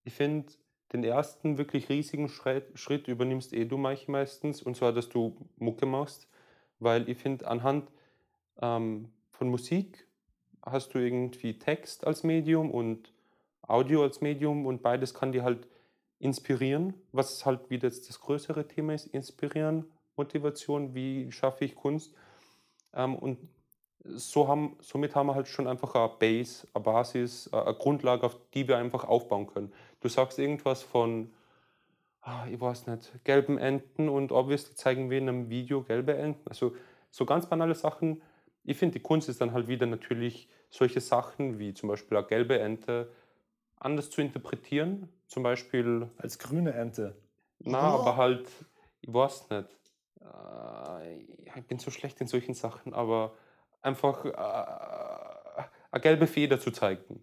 ich 0.04 0.14
finde, 0.14 0.52
den 0.92 1.04
ersten 1.04 1.58
wirklich 1.58 1.88
riesigen 1.88 2.28
Schritt, 2.28 2.78
Schritt 2.78 3.08
übernimmst 3.08 3.52
eh 3.52 3.64
du 3.64 3.78
meistens, 3.78 4.62
und 4.62 4.76
zwar, 4.76 4.92
dass 4.92 5.08
du 5.08 5.36
Mucke 5.56 5.86
machst, 5.86 6.28
weil 6.78 7.08
ich 7.08 7.18
finde, 7.18 7.46
anhand 7.46 7.90
ähm, 8.60 9.08
von 9.30 9.48
Musik 9.48 10.06
hast 10.64 10.94
du 10.94 10.98
irgendwie 10.98 11.58
Text 11.58 12.06
als 12.06 12.22
Medium 12.22 12.70
und 12.70 13.12
Audio 13.62 14.02
als 14.02 14.20
Medium 14.20 14.66
und 14.66 14.82
beides 14.82 15.14
kann 15.14 15.32
dir 15.32 15.44
halt 15.44 15.66
inspirieren, 16.18 16.94
was 17.12 17.44
halt 17.46 17.70
wieder 17.70 17.88
das 17.88 18.20
größere 18.20 18.68
Thema 18.68 18.94
ist, 18.94 19.06
inspirieren, 19.06 19.86
Motivation, 20.16 20.94
wie 20.94 21.32
schaffe 21.32 21.64
ich 21.64 21.74
Kunst. 21.74 22.14
Ähm, 22.94 23.16
und 23.16 23.38
so 24.04 24.48
haben, 24.48 24.76
somit 24.80 25.14
haben 25.14 25.28
wir 25.28 25.34
halt 25.34 25.48
schon 25.48 25.68
einfach 25.68 25.94
eine 25.94 26.08
Base, 26.18 26.66
eine 26.74 26.82
Basis, 26.82 27.52
eine 27.52 27.74
Grundlage, 27.74 28.26
auf 28.26 28.36
die 28.54 28.66
wir 28.66 28.78
einfach 28.78 29.04
aufbauen 29.04 29.46
können. 29.46 29.72
Du 30.00 30.08
sagst 30.08 30.38
irgendwas 30.38 30.82
von, 30.82 31.32
ah, 32.22 32.46
ich 32.50 32.60
weiß 32.60 32.86
nicht, 32.88 33.12
gelben 33.24 33.58
Enten 33.58 34.08
und 34.08 34.32
obviously 34.32 34.74
zeigen 34.74 35.10
wir 35.10 35.18
in 35.18 35.28
einem 35.28 35.50
Video 35.50 35.82
gelbe 35.82 36.16
Enten. 36.16 36.48
Also 36.48 36.74
so 37.10 37.24
ganz 37.26 37.46
banale 37.46 37.74
Sachen. 37.74 38.22
Ich 38.64 38.76
finde, 38.76 38.94
die 38.94 39.02
Kunst 39.02 39.28
ist 39.28 39.40
dann 39.40 39.52
halt 39.52 39.68
wieder 39.68 39.86
natürlich 39.86 40.48
solche 40.70 41.00
Sachen 41.00 41.58
wie 41.58 41.74
zum 41.74 41.88
Beispiel 41.88 42.16
eine 42.16 42.26
gelbe 42.26 42.58
Ente 42.58 43.10
anders 43.76 44.10
zu 44.10 44.20
interpretieren. 44.20 45.08
Zum 45.26 45.42
Beispiel 45.42 46.08
Als 46.18 46.38
grüne 46.38 46.72
Ente. 46.72 47.16
na, 47.58 47.78
aber 47.78 48.16
halt, 48.16 48.48
ich 49.00 49.12
weiß 49.12 49.50
nicht. 49.50 49.68
Äh, 50.20 51.16
ich 51.56 51.66
bin 51.66 51.78
so 51.78 51.90
schlecht 51.90 52.20
in 52.20 52.26
solchen 52.26 52.54
Sachen, 52.54 52.94
aber 52.94 53.34
einfach 53.82 54.24
äh, 54.24 55.64
eine 55.90 56.00
gelbe 56.00 56.26
Feder 56.26 56.58
zu 56.58 56.70
zeigen. 56.70 57.22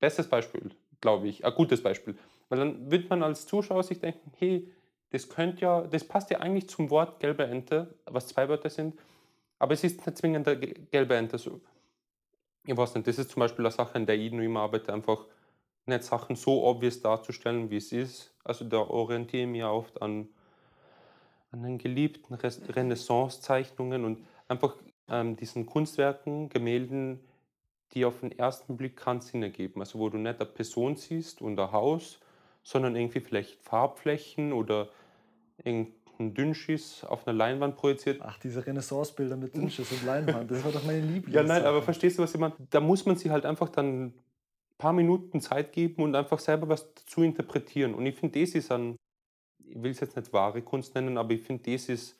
Bestes 0.00 0.28
Beispiel, 0.28 0.70
glaube 1.00 1.28
ich, 1.28 1.44
ein 1.44 1.54
gutes 1.54 1.82
Beispiel. 1.82 2.16
Weil 2.48 2.58
dann 2.58 2.90
wird 2.90 3.10
man 3.10 3.22
als 3.22 3.46
Zuschauer 3.46 3.82
sich 3.82 3.98
denken, 3.98 4.32
hey, 4.38 4.72
das 5.10 5.28
könnte 5.28 5.62
ja, 5.62 5.82
das 5.82 6.04
passt 6.04 6.30
ja 6.30 6.40
eigentlich 6.40 6.68
zum 6.68 6.90
Wort 6.90 7.20
gelbe 7.20 7.44
Ente, 7.44 7.94
was 8.06 8.28
zwei 8.28 8.48
Wörter 8.48 8.70
sind, 8.70 8.98
aber 9.58 9.74
es 9.74 9.84
ist 9.84 10.04
nicht 10.04 10.18
zwingend 10.18 10.46
eine 10.46 10.58
ge- 10.58 10.74
gelbe 10.90 11.16
Ente. 11.16 11.38
So. 11.38 11.60
Ich 12.64 12.76
weiß 12.76 12.94
nicht, 12.94 13.06
das 13.06 13.18
ist 13.18 13.30
zum 13.30 13.40
Beispiel 13.40 13.64
eine 13.64 13.72
Sache, 13.72 13.94
an 13.94 14.06
der 14.06 14.16
ich 14.16 14.32
immer 14.32 14.60
arbeite, 14.60 14.92
einfach 14.92 15.24
nicht 15.86 16.02
Sachen 16.02 16.36
so 16.36 16.64
obvious 16.64 17.00
darzustellen, 17.00 17.70
wie 17.70 17.76
es 17.76 17.92
ist. 17.92 18.34
Also 18.44 18.64
da 18.64 18.78
orientiere 18.78 19.44
ich 19.44 19.48
mich 19.48 19.64
oft 19.64 20.02
an, 20.02 20.28
an 21.52 21.62
den 21.62 21.78
geliebten 21.78 22.34
Renaissance-Zeichnungen 22.34 24.04
und 24.04 24.26
einfach 24.48 24.76
ähm, 25.08 25.36
diesen 25.36 25.66
Kunstwerken, 25.66 26.48
Gemälden, 26.48 27.20
die 27.92 28.04
auf 28.04 28.20
den 28.20 28.32
ersten 28.32 28.76
Blick 28.76 28.96
keinen 28.96 29.20
Sinn 29.20 29.42
ergeben. 29.42 29.80
Also 29.80 29.98
wo 29.98 30.08
du 30.08 30.18
nicht 30.18 30.40
eine 30.40 30.48
Person 30.48 30.96
siehst 30.96 31.40
und 31.40 31.58
ein 31.58 31.72
Haus, 31.72 32.18
sondern 32.62 32.96
irgendwie 32.96 33.20
vielleicht 33.20 33.62
Farbflächen 33.62 34.52
oder 34.52 34.88
irgendein 35.62 36.34
Dünnschiss 36.34 37.04
auf 37.04 37.26
einer 37.26 37.36
Leinwand 37.36 37.76
projiziert. 37.76 38.20
Ach, 38.22 38.38
diese 38.38 38.66
Renaissance-Bilder 38.66 39.36
mit 39.36 39.54
Dünnschiss 39.54 39.90
und 39.92 40.04
Leinwand, 40.04 40.50
das 40.50 40.64
war 40.64 40.72
doch 40.72 40.84
meine 40.84 41.00
Lieblings. 41.00 41.28
Ja, 41.34 41.42
nein, 41.42 41.64
aber 41.64 41.82
verstehst 41.82 42.18
du, 42.18 42.22
was 42.22 42.34
ich 42.34 42.40
meine? 42.40 42.54
Da 42.70 42.80
muss 42.80 43.06
man 43.06 43.16
sich 43.16 43.30
halt 43.30 43.46
einfach 43.46 43.68
dann 43.68 44.06
ein 44.06 44.14
paar 44.78 44.92
Minuten 44.92 45.40
Zeit 45.40 45.72
geben 45.72 46.02
und 46.02 46.14
einfach 46.14 46.38
selber 46.38 46.68
was 46.68 46.92
dazu 46.94 47.22
interpretieren. 47.22 47.94
Und 47.94 48.04
ich 48.04 48.16
finde, 48.16 48.40
das 48.40 48.50
ist 48.50 48.72
ein, 48.72 48.96
ich 49.64 49.80
will 49.80 49.92
es 49.92 50.00
jetzt 50.00 50.16
nicht 50.16 50.32
wahre 50.32 50.60
Kunst 50.62 50.94
nennen, 50.94 51.16
aber 51.18 51.32
ich 51.32 51.42
finde, 51.42 51.70
das 51.70 51.88
ist 51.88 52.18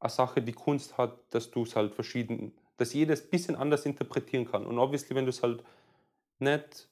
eine 0.00 0.10
Sache, 0.10 0.42
die 0.42 0.52
Kunst 0.52 0.98
hat, 0.98 1.18
dass 1.30 1.50
du 1.50 1.62
es 1.62 1.76
halt 1.76 1.94
verschieden, 1.94 2.52
dass 2.78 2.94
jeder 2.94 3.12
es 3.12 3.22
ein 3.22 3.30
bisschen 3.30 3.56
anders 3.56 3.86
interpretieren 3.86 4.50
kann. 4.50 4.66
Und 4.66 4.78
obviously, 4.78 5.14
wenn 5.14 5.26
du 5.26 5.30
es 5.30 5.42
halt 5.42 5.62
nicht 6.38 6.88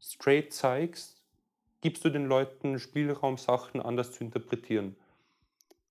straight 0.00 0.52
zeigst, 0.52 1.22
gibst 1.80 2.04
du 2.04 2.10
den 2.10 2.26
Leuten 2.26 2.78
Spielraum, 2.78 3.38
Sachen 3.38 3.80
anders 3.80 4.12
zu 4.12 4.24
interpretieren. 4.24 4.96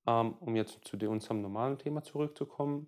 Ähm, 0.06 0.36
um 0.39 0.56
jetzt 0.56 0.80
zu 0.86 0.97
unserem 1.10 1.41
normalen 1.41 1.78
Thema 1.78 2.04
zurückzukommen. 2.04 2.88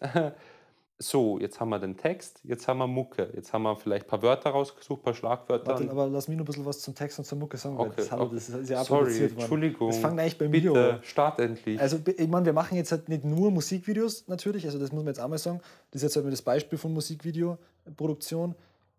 So, 0.98 1.38
jetzt 1.38 1.60
haben 1.60 1.68
wir 1.68 1.78
den 1.78 1.98
Text, 1.98 2.40
jetzt 2.42 2.66
haben 2.68 2.78
wir 2.78 2.86
Mucke, 2.86 3.30
jetzt 3.34 3.52
haben 3.52 3.64
wir 3.64 3.76
vielleicht 3.76 4.06
ein 4.06 4.08
paar 4.08 4.22
Wörter 4.22 4.48
rausgesucht, 4.50 5.00
ein 5.00 5.04
paar 5.04 5.12
Schlagwörter. 5.14 5.66
Warte, 5.66 5.90
aber 5.90 6.06
lass 6.08 6.26
mich 6.26 6.38
noch 6.38 6.44
ein 6.44 6.46
bisschen 6.46 6.64
was 6.64 6.80
zum 6.80 6.94
Text 6.94 7.18
und 7.18 7.26
zur 7.26 7.36
Mucke 7.36 7.58
sagen, 7.58 7.76
Okay, 7.78 7.92
das, 7.96 8.12
okay. 8.12 8.34
das 8.34 8.48
ist 8.48 8.70
ja 8.70 8.82
Sorry. 8.82 9.24
Entschuldigung. 9.24 9.88
Das 9.88 9.98
fängt 9.98 10.18
eigentlich 10.18 10.38
bei 10.38 10.48
mir 10.48 10.52
Bitte, 10.52 10.94
an. 10.94 11.02
start 11.02 11.38
endlich. 11.40 11.78
Also, 11.78 11.98
ich 12.06 12.28
meine, 12.28 12.46
wir 12.46 12.54
machen 12.54 12.76
jetzt 12.76 12.92
halt 12.92 13.10
nicht 13.10 13.24
nur 13.24 13.50
Musikvideos 13.50 14.26
natürlich, 14.26 14.64
also 14.64 14.78
das 14.78 14.90
muss 14.90 15.00
man 15.04 15.08
jetzt 15.08 15.20
auch 15.20 15.28
mal 15.28 15.36
sagen. 15.36 15.60
Das 15.90 16.02
ist 16.02 16.14
jetzt 16.14 16.24
halt 16.24 16.32
das 16.32 16.40
Beispiel 16.40 16.78
von 16.78 16.94
Musikvideoproduktion. 16.94 18.54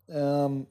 Ähm, 0.08 0.66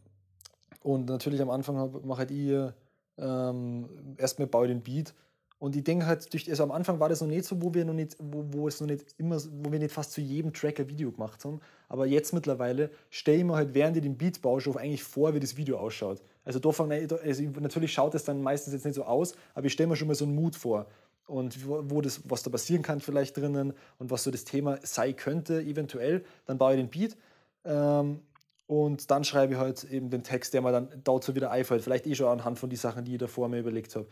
und 0.84 1.10
natürlich 1.10 1.42
am 1.42 1.50
Anfang 1.50 1.92
mache 2.06 2.20
halt 2.20 2.32
ich 2.32 2.72
ähm, 3.18 3.90
erstmal 4.18 4.48
baue 4.48 4.68
ich 4.68 4.72
den 4.72 4.82
Beat. 4.82 5.13
Und 5.60 5.76
ich 5.76 5.84
denke 5.84 6.06
halt, 6.06 6.32
durch, 6.34 6.48
also 6.50 6.63
am 6.63 6.72
Anfang 6.72 7.00
war 7.00 7.10
das 7.10 7.22
noch 7.22 7.28
nicht 7.28 7.46
so, 7.46 7.62
wo 7.62 7.74
wir 7.74 7.84
noch 7.84 7.93
nicht, 7.93 8.15
wo, 8.20 8.46
wo 8.52 8.67
es 8.67 8.80
noch 8.80 8.88
nicht 8.88 9.15
immer, 9.17 9.41
wo 9.63 9.72
wir 9.72 9.80
nicht 9.80 9.91
fast 9.91 10.12
zu 10.12 10.22
jedem 10.22 10.54
Track 10.54 10.80
ein 10.80 10.88
Video 10.88 11.12
gemacht 11.12 11.43
haben. 11.46 11.62
Aber 11.89 12.06
jetzt 12.06 12.32
mittlerweile 12.32 12.91
stelle 13.10 13.39
ich 13.39 13.43
mir 13.43 13.56
halt, 13.56 13.74
während 13.74 13.98
ich 13.98 14.04
den 14.04 14.17
Beat 14.17 14.41
baue, 14.41 14.62
schon 14.62 14.78
eigentlich 14.78 15.04
vor, 15.04 15.34
wie 15.34 15.39
das 15.39 15.58
Video 15.58 15.80
ausschaut. 15.80 16.22
Also, 16.46 16.60
da 16.60 16.72
fang, 16.72 16.91
also 16.91 17.43
natürlich 17.60 17.91
schaut 17.91 18.13
es 18.13 18.24
dann 18.24 18.41
meistens 18.41 18.74
jetzt 18.74 18.86
nicht 18.86 18.96
so 18.96 19.04
aus, 19.04 19.34
aber 19.56 19.65
ich 19.65 19.74
stelle 19.74 19.88
mir 19.88 19.96
schon 19.96 20.08
mal 20.08 20.15
so 20.15 20.26
einen 20.26 20.36
Mut 20.36 20.56
vor. 20.56 20.86
Und 21.26 21.67
wo, 21.67 22.02
das, 22.02 22.22
was 22.26 22.43
da 22.43 22.50
passieren 22.50 22.84
kann, 22.84 23.02
vielleicht 23.02 23.36
drinnen 23.36 23.74
und 23.98 24.12
was 24.12 24.24
so 24.24 24.32
das 24.32 24.46
Thema 24.46 24.80
sei 24.84 25.12
könnte, 25.12 25.60
eventuell. 25.62 26.24
Dann 26.46 26.58
baue 26.58 26.76
ich 26.76 26.80
den 26.80 26.89
Beat. 26.89 27.17
Ähm, 27.65 28.22
und 28.67 29.12
dann 29.12 29.24
schreibe 29.24 29.54
ich 29.54 29.60
halt 29.60 29.84
eben 29.86 30.10
den 30.10 30.24
Text, 30.24 30.54
der 30.54 30.62
mir 30.62 30.72
dann 30.72 30.89
dazu 31.04 31.36
wieder 31.36 31.52
einfällt. 31.52 31.82
Vielleicht 31.82 32.06
eh 32.06 32.15
schon 32.15 32.28
anhand 32.28 32.60
von 32.60 32.70
den 32.70 32.78
Sachen, 32.78 33.04
die 33.04 33.13
ich 33.13 33.17
davor 33.17 33.50
mir 33.50 33.60
überlegt 33.60 33.96
habe. 33.96 34.08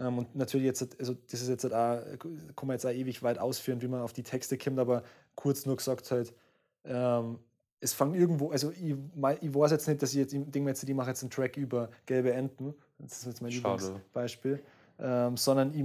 Ähm, 0.00 0.18
und 0.18 0.34
natürlich 0.34 0.66
jetzt, 0.66 0.98
also 0.98 1.14
das 1.30 1.42
ist 1.42 1.48
jetzt 1.48 1.64
halt 1.64 1.74
auch, 1.74 2.18
kann 2.56 2.66
man 2.66 2.74
jetzt 2.74 2.86
auch 2.86 2.90
ewig 2.90 3.22
weit 3.22 3.38
ausführen, 3.38 3.82
wie 3.82 3.88
man 3.88 4.00
auf 4.00 4.12
die 4.12 4.22
Texte 4.22 4.56
kommt, 4.56 4.78
aber 4.78 5.02
kurz 5.34 5.66
nur 5.66 5.76
gesagt 5.76 6.10
halt, 6.10 6.32
ähm, 6.84 7.38
es 7.80 7.92
fängt 7.92 8.16
irgendwo, 8.16 8.50
also 8.50 8.70
ich, 8.70 8.94
ich 9.40 9.54
weiß 9.54 9.70
jetzt 9.70 9.88
nicht, 9.88 10.02
dass 10.02 10.10
ich 10.10 10.16
jetzt, 10.16 10.32
ich 10.32 10.40
denke 10.40 10.60
mir 10.60 10.70
jetzt, 10.70 10.82
ich 10.82 10.94
mache 10.94 11.10
jetzt 11.10 11.22
einen 11.22 11.30
Track 11.30 11.56
über 11.56 11.90
gelbe 12.06 12.32
Enten, 12.32 12.74
das 12.98 13.18
ist 13.18 13.26
jetzt 13.26 13.42
mein 13.42 13.50
Lieblingsbeispiel, 13.50 14.62
ähm, 14.98 15.36
sondern 15.36 15.74
ich, 15.74 15.84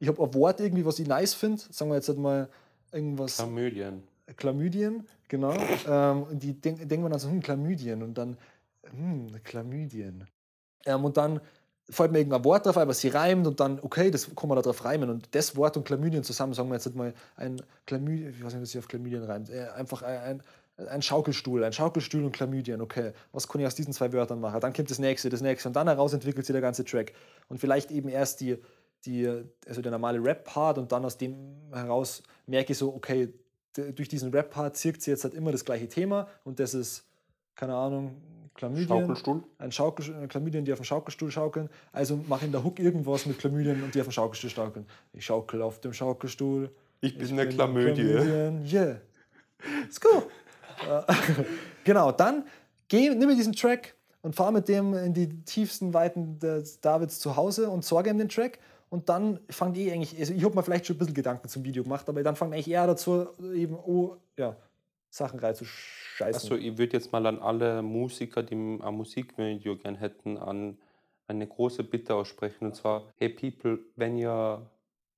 ich 0.00 0.08
habe 0.08 0.22
ein 0.22 0.34
Wort 0.34 0.60
irgendwie, 0.60 0.84
was 0.84 0.98
ich 0.98 1.08
nice 1.08 1.34
finde, 1.34 1.62
sagen 1.70 1.90
wir 1.90 1.96
jetzt 1.96 2.08
halt 2.08 2.18
mal 2.18 2.48
irgendwas. 2.92 3.36
Chlamydien. 3.36 4.02
Chlamydien, 4.36 5.06
genau. 5.28 5.54
ähm, 5.86 6.24
und 6.24 6.42
die 6.42 6.60
denken 6.60 6.88
denk 6.88 7.02
man 7.02 7.10
dann 7.10 7.20
so, 7.20 7.28
hm, 7.28 7.40
Chlamydien 7.40 8.02
und 8.02 8.18
dann, 8.18 8.36
hm, 8.90 9.28
Chlamydien. 9.44 10.26
Ähm, 10.84 11.04
und 11.04 11.16
dann 11.16 11.40
fällt 11.88 12.12
mir 12.12 12.18
irgendein 12.18 12.44
Wort 12.44 12.66
drauf, 12.66 12.76
aber 12.76 12.94
sie 12.94 13.08
reimt 13.08 13.46
und 13.46 13.60
dann, 13.60 13.78
okay, 13.80 14.10
das 14.10 14.34
kann 14.34 14.48
man 14.48 14.56
da 14.56 14.62
drauf 14.62 14.84
reimen. 14.84 15.08
Und 15.08 15.28
das 15.34 15.56
Wort 15.56 15.76
und 15.76 15.86
Chlamydien 15.86 16.24
zusammen, 16.24 16.52
sagen 16.52 16.68
wir 16.68 16.74
jetzt 16.74 16.94
mal 16.94 17.14
ein 17.36 17.62
Chlamydien, 17.86 18.30
ich 18.30 18.44
weiß 18.44 18.54
nicht, 18.54 18.62
was 18.62 18.70
sich 18.70 18.78
auf 18.78 18.88
Chlamydien 18.88 19.22
reimt, 19.22 19.50
äh, 19.50 19.68
einfach 19.76 20.02
ein, 20.02 20.42
ein 20.76 21.02
Schaukelstuhl, 21.02 21.62
ein 21.64 21.72
Schaukelstuhl 21.72 22.24
und 22.24 22.34
Chlamydien, 22.34 22.80
okay, 22.80 23.12
was 23.32 23.46
kann 23.46 23.60
ich 23.60 23.66
aus 23.66 23.74
diesen 23.74 23.92
zwei 23.92 24.12
Wörtern 24.12 24.40
machen? 24.40 24.60
Dann 24.60 24.72
kommt 24.72 24.90
das 24.90 24.98
nächste, 24.98 25.30
das 25.30 25.40
nächste 25.40 25.68
und 25.68 25.76
dann 25.76 25.86
heraus 25.86 26.12
entwickelt 26.12 26.44
sich 26.44 26.52
der 26.52 26.60
ganze 26.60 26.84
Track. 26.84 27.12
Und 27.48 27.58
vielleicht 27.58 27.90
eben 27.90 28.08
erst 28.08 28.40
die, 28.40 28.58
die 29.04 29.44
also 29.66 29.80
der 29.80 29.92
normale 29.92 30.22
Rap-Part 30.22 30.78
und 30.78 30.90
dann 30.90 31.04
aus 31.04 31.16
dem 31.16 31.36
heraus 31.72 32.22
merke 32.46 32.72
ich 32.72 32.78
so, 32.78 32.92
okay, 32.94 33.32
durch 33.74 34.08
diesen 34.08 34.32
Rap-Part 34.32 34.76
zirkt 34.76 35.02
sie 35.02 35.10
jetzt 35.10 35.24
halt 35.24 35.34
immer 35.34 35.52
das 35.52 35.64
gleiche 35.64 35.88
Thema 35.88 36.28
und 36.44 36.58
das 36.58 36.74
ist, 36.74 37.04
keine 37.54 37.74
Ahnung, 37.74 38.20
Chlamydien. 38.56 38.88
Schaukelstuhl? 38.88 39.42
Ein 39.58 39.72
Schaukel, 39.72 40.28
Chlamydien, 40.28 40.64
die 40.64 40.72
auf 40.72 40.80
dem 40.80 40.84
Schaukelstuhl 40.84 41.30
schaukeln. 41.30 41.68
Also 41.92 42.18
mache 42.28 42.46
in 42.46 42.52
der 42.52 42.64
Hook 42.64 42.78
irgendwas 42.78 43.26
mit 43.26 43.38
Chlamydien 43.38 43.82
und 43.82 43.94
die 43.94 44.00
auf 44.00 44.06
dem 44.06 44.12
Schaukelstuhl 44.12 44.50
schaukeln. 44.50 44.86
Ich 45.12 45.24
schaukel 45.26 45.62
auf 45.62 45.80
dem 45.80 45.92
Schaukelstuhl. 45.92 46.70
Ich 47.00 47.16
bin 47.18 47.28
eine 47.30 47.48
Chlamydie. 47.48 48.02
Chlamydien. 48.02 48.64
Yeah. 48.66 49.00
Let's 49.82 50.00
go. 50.00 50.24
genau, 51.84 52.12
dann 52.12 52.44
geh, 52.88 53.10
nimm 53.10 53.28
mir 53.28 53.36
diesen 53.36 53.54
Track 53.54 53.94
und 54.22 54.34
fahr 54.34 54.52
mit 54.52 54.68
dem 54.68 54.94
in 54.94 55.14
die 55.14 55.42
tiefsten 55.44 55.94
Weiten 55.94 56.38
des 56.38 56.80
Davids 56.80 57.18
zu 57.18 57.36
Hause 57.36 57.70
und 57.70 57.84
sorge 57.84 58.10
ihm 58.10 58.18
den 58.18 58.28
Track. 58.28 58.58
Und 58.88 59.08
dann 59.08 59.40
fangt 59.50 59.76
eh 59.76 59.92
eigentlich, 59.92 60.18
also 60.18 60.32
ich 60.32 60.44
habe 60.44 60.54
mir 60.54 60.62
vielleicht 60.62 60.86
schon 60.86 60.96
ein 60.96 61.00
bisschen 61.00 61.14
Gedanken 61.14 61.48
zum 61.48 61.64
Video 61.64 61.82
gemacht, 61.82 62.08
aber 62.08 62.22
dann 62.22 62.36
fangt 62.36 62.52
eigentlich 62.52 62.70
eher 62.70 62.86
dazu, 62.86 63.26
eben, 63.52 63.74
oh, 63.74 64.16
ja, 64.36 64.56
Sachen 65.16 65.38
reinzuscheißen. 65.40 66.50
Also 66.50 66.56
ich 66.56 66.78
würde 66.78 66.96
jetzt 66.96 67.12
mal 67.12 67.26
an 67.26 67.38
alle 67.38 67.82
Musiker, 67.82 68.42
die 68.42 68.54
ein 68.54 68.94
Musikvideo 68.94 69.76
gern 69.76 69.96
hätten, 69.96 70.36
an 70.36 70.78
eine 71.28 71.46
große 71.46 71.84
Bitte 71.84 72.14
aussprechen. 72.14 72.66
Und 72.66 72.76
zwar, 72.76 73.12
hey 73.16 73.28
People, 73.28 73.80
wenn 73.96 74.16
ihr 74.16 74.70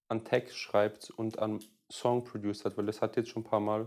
einen 0.09 0.25
Text 0.25 0.57
schreibt 0.57 1.11
und 1.11 1.39
einen 1.39 1.61
Song 1.91 2.25
produced 2.25 2.77
weil 2.77 2.87
das 2.87 3.03
hat 3.03 3.17
jetzt 3.17 3.31
schon 3.31 3.43
ein 3.43 3.49
paar 3.49 3.61
Mal, 3.61 3.87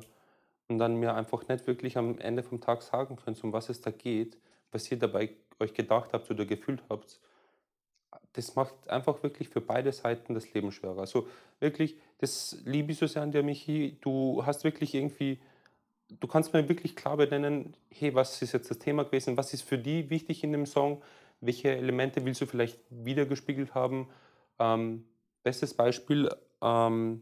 und 0.71 0.79
dann 0.79 0.95
mir 0.95 1.13
einfach 1.13 1.47
nicht 1.47 1.67
wirklich 1.67 1.97
am 1.97 2.17
Ende 2.17 2.43
vom 2.43 2.61
Tag 2.61 2.81
sagen 2.81 3.17
könnt, 3.17 3.43
um 3.43 3.53
was 3.53 3.69
es 3.69 3.81
da 3.81 3.91
geht, 3.91 4.37
was 4.71 4.89
ihr 4.89 4.97
dabei 4.97 5.31
euch 5.59 5.73
gedacht 5.73 6.13
habt 6.13 6.31
oder 6.31 6.45
gefühlt 6.45 6.81
habt, 6.89 7.19
das 8.33 8.55
macht 8.55 8.89
einfach 8.89 9.21
wirklich 9.21 9.49
für 9.49 9.59
beide 9.59 9.91
Seiten 9.91 10.33
das 10.33 10.51
Leben 10.53 10.71
schwerer. 10.71 10.99
Also 10.99 11.27
wirklich, 11.59 11.97
das 12.19 12.57
liebe 12.65 12.93
ich 12.93 12.97
so 12.97 13.05
sehr 13.05 13.21
an 13.21 13.31
dir, 13.31 13.43
Michi. 13.43 13.97
Du 14.01 14.45
hast 14.45 14.63
wirklich 14.63 14.95
irgendwie, 14.95 15.39
du 16.19 16.27
kannst 16.27 16.53
mir 16.53 16.67
wirklich 16.67 16.95
klar 16.95 17.17
benennen, 17.17 17.75
hey, 17.89 18.13
was 18.13 18.41
ist 18.41 18.53
jetzt 18.53 18.69
das 18.69 18.79
Thema 18.79 19.03
gewesen, 19.03 19.37
was 19.37 19.53
ist 19.53 19.61
für 19.61 19.77
die 19.77 20.09
wichtig 20.09 20.43
in 20.43 20.51
dem 20.51 20.65
Song, 20.65 21.01
welche 21.39 21.75
Elemente 21.75 22.23
willst 22.25 22.41
du 22.41 22.45
vielleicht 22.45 22.79
wiedergespiegelt 22.89 23.73
haben. 23.73 24.09
Ähm, 24.59 25.05
bestes 25.43 25.73
Beispiel, 25.73 26.29
ähm, 26.61 27.21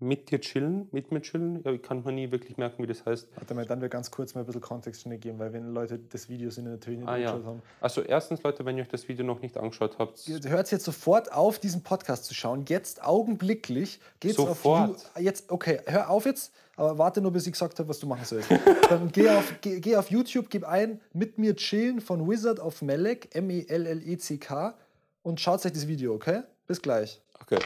mit 0.00 0.30
dir 0.30 0.40
chillen, 0.40 0.88
mit 0.92 1.12
mir 1.12 1.20
chillen. 1.20 1.62
Ja, 1.62 1.72
ich 1.72 1.82
kann 1.82 2.02
mir 2.02 2.12
nie 2.12 2.30
wirklich 2.30 2.56
merken, 2.56 2.82
wie 2.82 2.86
das 2.86 3.04
heißt. 3.04 3.28
Warte 3.36 3.54
mal, 3.54 3.66
dann 3.66 3.80
wir 3.82 3.88
ganz 3.88 4.10
kurz 4.10 4.34
mal 4.34 4.40
ein 4.40 4.46
bisschen 4.46 4.62
Kontext 4.62 5.02
schon 5.02 5.18
geben, 5.20 5.38
weil 5.38 5.52
wenn 5.52 5.72
Leute 5.72 5.98
das 5.98 6.28
Video 6.28 6.50
sind 6.50 6.64
natürlich 6.64 7.00
nicht 7.00 7.08
ah, 7.08 7.14
angeschaut 7.14 7.42
ja. 7.42 7.46
haben. 7.46 7.62
Also 7.80 8.00
erstens, 8.00 8.42
Leute, 8.42 8.64
wenn 8.64 8.76
ihr 8.78 8.82
euch 8.82 8.88
das 8.88 9.06
Video 9.08 9.24
noch 9.24 9.40
nicht 9.40 9.58
angeschaut 9.58 9.98
habt. 9.98 10.18
Hört 10.26 10.70
jetzt 10.70 10.84
sofort 10.84 11.32
auf, 11.32 11.58
diesen 11.58 11.82
Podcast 11.82 12.24
zu 12.24 12.34
schauen. 12.34 12.64
Jetzt 12.66 13.04
augenblicklich 13.04 14.00
geht's 14.20 14.36
sofort. 14.36 14.90
auf 14.90 15.20
Jetzt, 15.20 15.50
okay, 15.50 15.80
hör 15.84 16.08
auf 16.08 16.24
jetzt, 16.24 16.52
aber 16.76 16.96
warte 16.96 17.20
nur, 17.20 17.32
bis 17.32 17.46
ich 17.46 17.52
gesagt 17.52 17.78
habe, 17.78 17.88
was 17.88 17.98
du 17.98 18.06
machen 18.06 18.24
sollst. 18.24 18.50
dann 18.88 19.12
geh 19.12 19.28
auf, 19.28 19.54
geh, 19.60 19.80
geh 19.80 19.96
auf 19.96 20.10
YouTube, 20.10 20.48
gib 20.48 20.64
ein 20.64 21.00
mit 21.12 21.38
mir 21.38 21.54
chillen 21.56 22.00
von 22.00 22.26
Wizard 22.28 22.58
of 22.58 22.80
Melek, 22.80 23.34
M-E-L-L-E-C-K 23.34 24.74
und 25.22 25.40
schaut 25.40 25.64
euch 25.66 25.72
das 25.72 25.86
Video, 25.86 26.14
okay? 26.14 26.42
Bis 26.66 26.80
gleich. 26.80 27.20
La, 27.50 27.58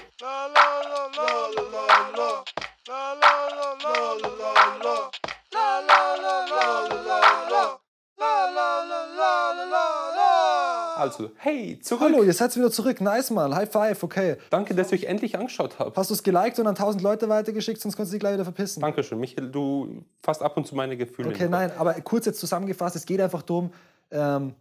also, 10.97 11.31
hey, 11.37 11.79
zurück. 11.83 12.01
Hallo, 12.01 12.23
ihr 12.23 12.33
seid 12.33 12.57
wieder 12.57 12.71
zurück. 12.71 13.03
Nice, 13.03 13.31
Mann. 13.31 13.55
High 13.55 13.71
five, 13.71 14.03
okay. 14.03 14.37
Danke, 14.49 14.75
dass 14.75 14.91
ihr 14.91 14.99
euch 14.99 15.05
endlich 15.05 15.37
angeschaut 15.37 15.79
habt. 15.79 15.99
Hast 15.99 16.09
du 16.09 16.15
es 16.15 16.23
geliked 16.23 16.59
und 16.59 16.67
an 16.67 16.75
1000 16.75 17.03
Leute 17.03 17.29
weitergeschickt, 17.29 17.79
sonst 17.79 17.97
kannst 17.97 18.11
du 18.11 18.15
dich 18.15 18.21
gleich 18.21 18.35
wieder 18.35 18.45
verpissen. 18.45 18.81
Dankeschön. 18.81 19.21
Michael, 19.21 19.51
du 19.51 20.03
fasst 20.23 20.41
ab 20.41 20.57
und 20.57 20.67
zu 20.67 20.75
meine 20.75 20.97
Gefühle. 20.97 21.29
Okay, 21.29 21.47
nein, 21.47 21.71
aber 21.77 21.93
kurz 21.95 22.25
jetzt 22.25 22.41
zusammengefasst, 22.41 22.97
es 22.97 23.05
geht 23.05 23.21
einfach 23.21 23.43
darum, 23.43 23.71
ähm, 24.11 24.55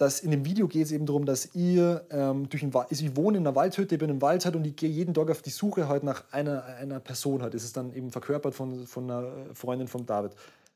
dass 0.00 0.20
in 0.20 0.30
dem 0.30 0.46
Video 0.46 0.66
geht 0.66 0.86
es 0.86 0.92
eben 0.92 1.04
darum, 1.04 1.26
dass 1.26 1.54
ihr 1.54 2.06
ähm, 2.10 2.48
durch 2.48 2.62
ein 2.62 2.74
also 2.74 3.04
ich 3.04 3.16
wohne 3.16 3.36
in 3.36 3.46
einer 3.46 3.54
Waldhütte, 3.54 3.96
ich 3.96 3.98
bin 3.98 4.08
im 4.08 4.22
Wald 4.22 4.46
halt 4.46 4.56
und 4.56 4.66
ich 4.66 4.74
gehe 4.74 4.88
jeden 4.88 5.12
Tag 5.12 5.30
auf 5.30 5.42
die 5.42 5.50
Suche 5.50 5.88
halt 5.88 6.04
nach 6.04 6.24
einer, 6.30 6.64
einer 6.64 7.00
Person 7.00 7.42
halt. 7.42 7.52
Das 7.52 7.64
ist 7.64 7.76
dann 7.76 7.92
eben 7.94 8.10
verkörpert 8.10 8.54
von, 8.54 8.86
von 8.86 9.10
einer 9.10 9.30
Freundin 9.52 9.88
von 9.88 10.06
David. 10.06 10.32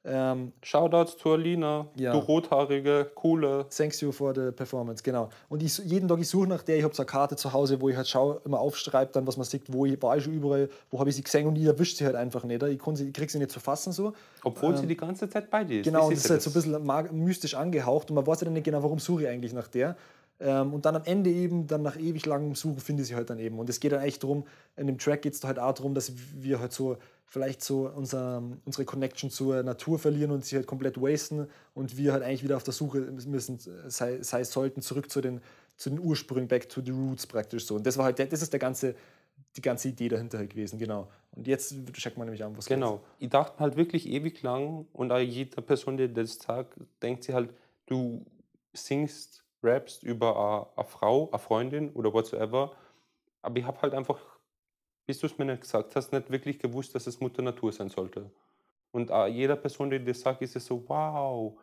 Ähm, 0.07 0.53
Shoutouts 0.63 1.17
zu 1.17 1.33
Alina, 1.33 1.87
ja. 1.97 2.13
du 2.13 2.19
rothaarige, 2.19 3.11
coole. 3.15 3.65
Thanks 3.75 4.03
you 4.03 4.13
for 4.13 4.35
the 4.35 4.51
performance, 4.51 5.03
genau. 5.03 5.31
Und 5.49 5.63
ich, 5.63 5.79
jeden 5.79 6.09
Tag 6.09 6.19
ich 6.21 6.29
suche 6.29 6.47
nach 6.47 6.63
der, 6.63 6.77
ich 6.77 6.85
habe 6.85 6.95
so 6.95 7.03
eine 7.03 7.07
Karte 7.07 7.37
zu 7.37 7.53
Hause, 7.55 7.81
wo 7.81 7.89
ich 7.89 7.97
halt 7.97 8.07
schaue, 8.07 8.41
immer 8.45 8.61
aufschreibe, 8.61 9.13
dann 9.13 9.27
was 9.27 9.39
man 9.39 9.47
sieht, 9.47 9.63
wo 9.69 9.87
ich 9.87 10.01
war 10.03 10.17
ich 10.17 10.25
schon 10.25 10.35
überall, 10.35 10.69
wo 10.91 10.99
habe 10.99 11.09
ich 11.09 11.17
sie 11.17 11.23
gesehen 11.23 11.47
und 11.47 11.57
ich 11.57 11.65
erwischt 11.65 11.97
sie 11.97 12.05
halt 12.05 12.17
einfach 12.17 12.45
nicht. 12.45 12.63
Ich, 12.63 12.83
sie, 12.95 13.07
ich 13.09 13.13
kriege 13.15 13.33
sie 13.33 13.39
nicht 13.39 13.51
zu 13.51 13.61
fassen 13.61 13.93
so. 13.93 14.13
Obwohl 14.43 14.75
ähm, 14.75 14.77
sie 14.77 14.87
die 14.87 14.97
ganze 14.97 15.29
Zeit 15.29 15.51
bei 15.51 15.65
dir 15.65 15.81
ist. 15.81 15.87
Genau, 15.87 16.07
und 16.07 16.13
das 16.13 16.25
ist 16.25 16.31
halt 16.31 16.43
so 16.43 16.51
ein 16.51 16.53
bisschen 16.53 17.25
mystisch 17.25 17.55
angehaucht 17.55 18.11
und 18.11 18.17
man 18.17 18.27
weiß 18.27 18.43
ja 18.43 18.45
dann 18.45 18.55
nicht 18.55 18.65
genau, 18.65 18.83
warum 18.83 18.99
suche 18.99 19.23
ich 19.23 19.29
eigentlich 19.29 19.55
nach 19.55 19.69
der. 19.69 19.97
Ähm, 20.41 20.75
und 20.75 20.85
dann 20.85 20.97
am 20.97 21.05
Ende 21.05 21.31
eben, 21.31 21.67
dann 21.67 21.83
nach 21.83 21.97
ewig 21.97 22.27
langem 22.27 22.55
Suchen, 22.55 22.81
finde 22.81 23.03
ich 23.03 23.09
sie 23.09 23.15
halt 23.15 23.31
dann 23.31 23.39
eben. 23.39 23.59
Und 23.59 23.71
es 23.71 23.81
geht 23.81 23.93
dann 23.93 24.03
echt 24.03 24.23
darum, 24.23 24.45
in 24.77 24.87
dem 24.87 24.99
Track 24.99 25.23
geht 25.23 25.35
es 25.35 25.45
halt 25.45 25.59
auch 25.59 25.73
darum, 25.73 25.95
dass 25.95 26.13
wir 26.35 26.61
halt 26.61 26.73
so 26.73 26.97
vielleicht 27.27 27.63
so 27.63 27.89
unser, 27.89 28.43
unsere 28.65 28.85
Connection 28.85 29.31
zur 29.31 29.63
Natur 29.63 29.99
verlieren 29.99 30.31
und 30.31 30.45
sie 30.45 30.57
halt 30.57 30.67
komplett 30.67 31.01
wasten 31.01 31.49
und 31.75 31.97
wir 31.97 32.13
halt 32.13 32.23
eigentlich 32.23 32.45
wieder 32.45 32.57
auf 32.57 32.63
der 32.63 32.75
Suche 32.75 32.99
müssen, 33.01 33.59
sei, 33.89 34.23
sei 34.23 34.45
sollten, 34.45 34.83
zurück 34.83 35.11
zu 35.11 35.21
den, 35.21 35.41
zu 35.77 35.91
den 35.91 35.99
Ursprüngen, 35.99 36.49
back 36.49 36.69
to 36.69 36.81
the 36.81 36.91
roots 36.93 37.27
praktisch 37.27 37.67
so. 37.67 37.77
Und 37.77 37.87
das 37.87 37.97
war 37.97 38.05
halt, 38.05 38.19
das 38.19 38.43
ist 38.43 38.53
der 38.53 38.61
ganze, 38.61 38.95
die 39.57 39.63
ganze 39.63 39.89
Idee 39.89 40.09
dahinter 40.09 40.39
halt 40.39 40.51
gewesen, 40.51 40.79
genau. 40.79 41.09
Und 41.33 41.47
jetzt 41.47 41.75
checkt 41.93 42.17
man 42.19 42.27
nämlich 42.27 42.45
an, 42.45 42.57
was 42.57 42.67
Genau. 42.67 42.99
Geht's. 42.99 43.09
Ich 43.19 43.29
dachte 43.31 43.59
halt 43.59 43.77
wirklich 43.77 44.09
ewig 44.09 44.43
lang 44.43 44.87
und 44.93 45.11
auch 45.11 45.19
jede 45.19 45.61
Person, 45.63 45.97
die 45.97 46.13
das 46.13 46.35
sagt, 46.39 46.79
denkt 47.03 47.25
sie 47.25 47.35
halt, 47.35 47.51
du 47.87 48.25
singst, 48.73 49.44
rappst 49.65 50.03
über 50.03 50.71
eine, 50.77 50.87
Frau, 50.87 51.29
eine 51.31 51.39
Freundin 51.39 51.91
oder 51.93 52.13
whatsoever. 52.13 52.73
Aber 53.43 53.59
ich 53.59 53.65
habe 53.65 53.81
halt 53.83 53.95
einfach 53.95 54.21
bis 55.07 55.19
du 55.19 55.27
es 55.27 55.39
mir 55.39 55.45
nicht 55.45 55.63
gesagt 55.63 55.95
hast, 55.97 56.13
nicht 56.13 56.31
wirklich 56.31 56.59
gewusst, 56.59 56.95
dass 56.95 57.07
es 57.07 57.21
Mutter 57.21 57.43
Natur 57.43 57.73
sein 57.73 57.89
sollte. 57.89 58.31
Und 58.91 59.11
jeder 59.31 59.57
Person, 59.57 59.91
die 59.91 60.03
das 60.03 60.21
sagt, 60.21 60.41
ist 60.43 60.57
es 60.57 60.67
so, 60.67 60.85
wow, 60.89 61.59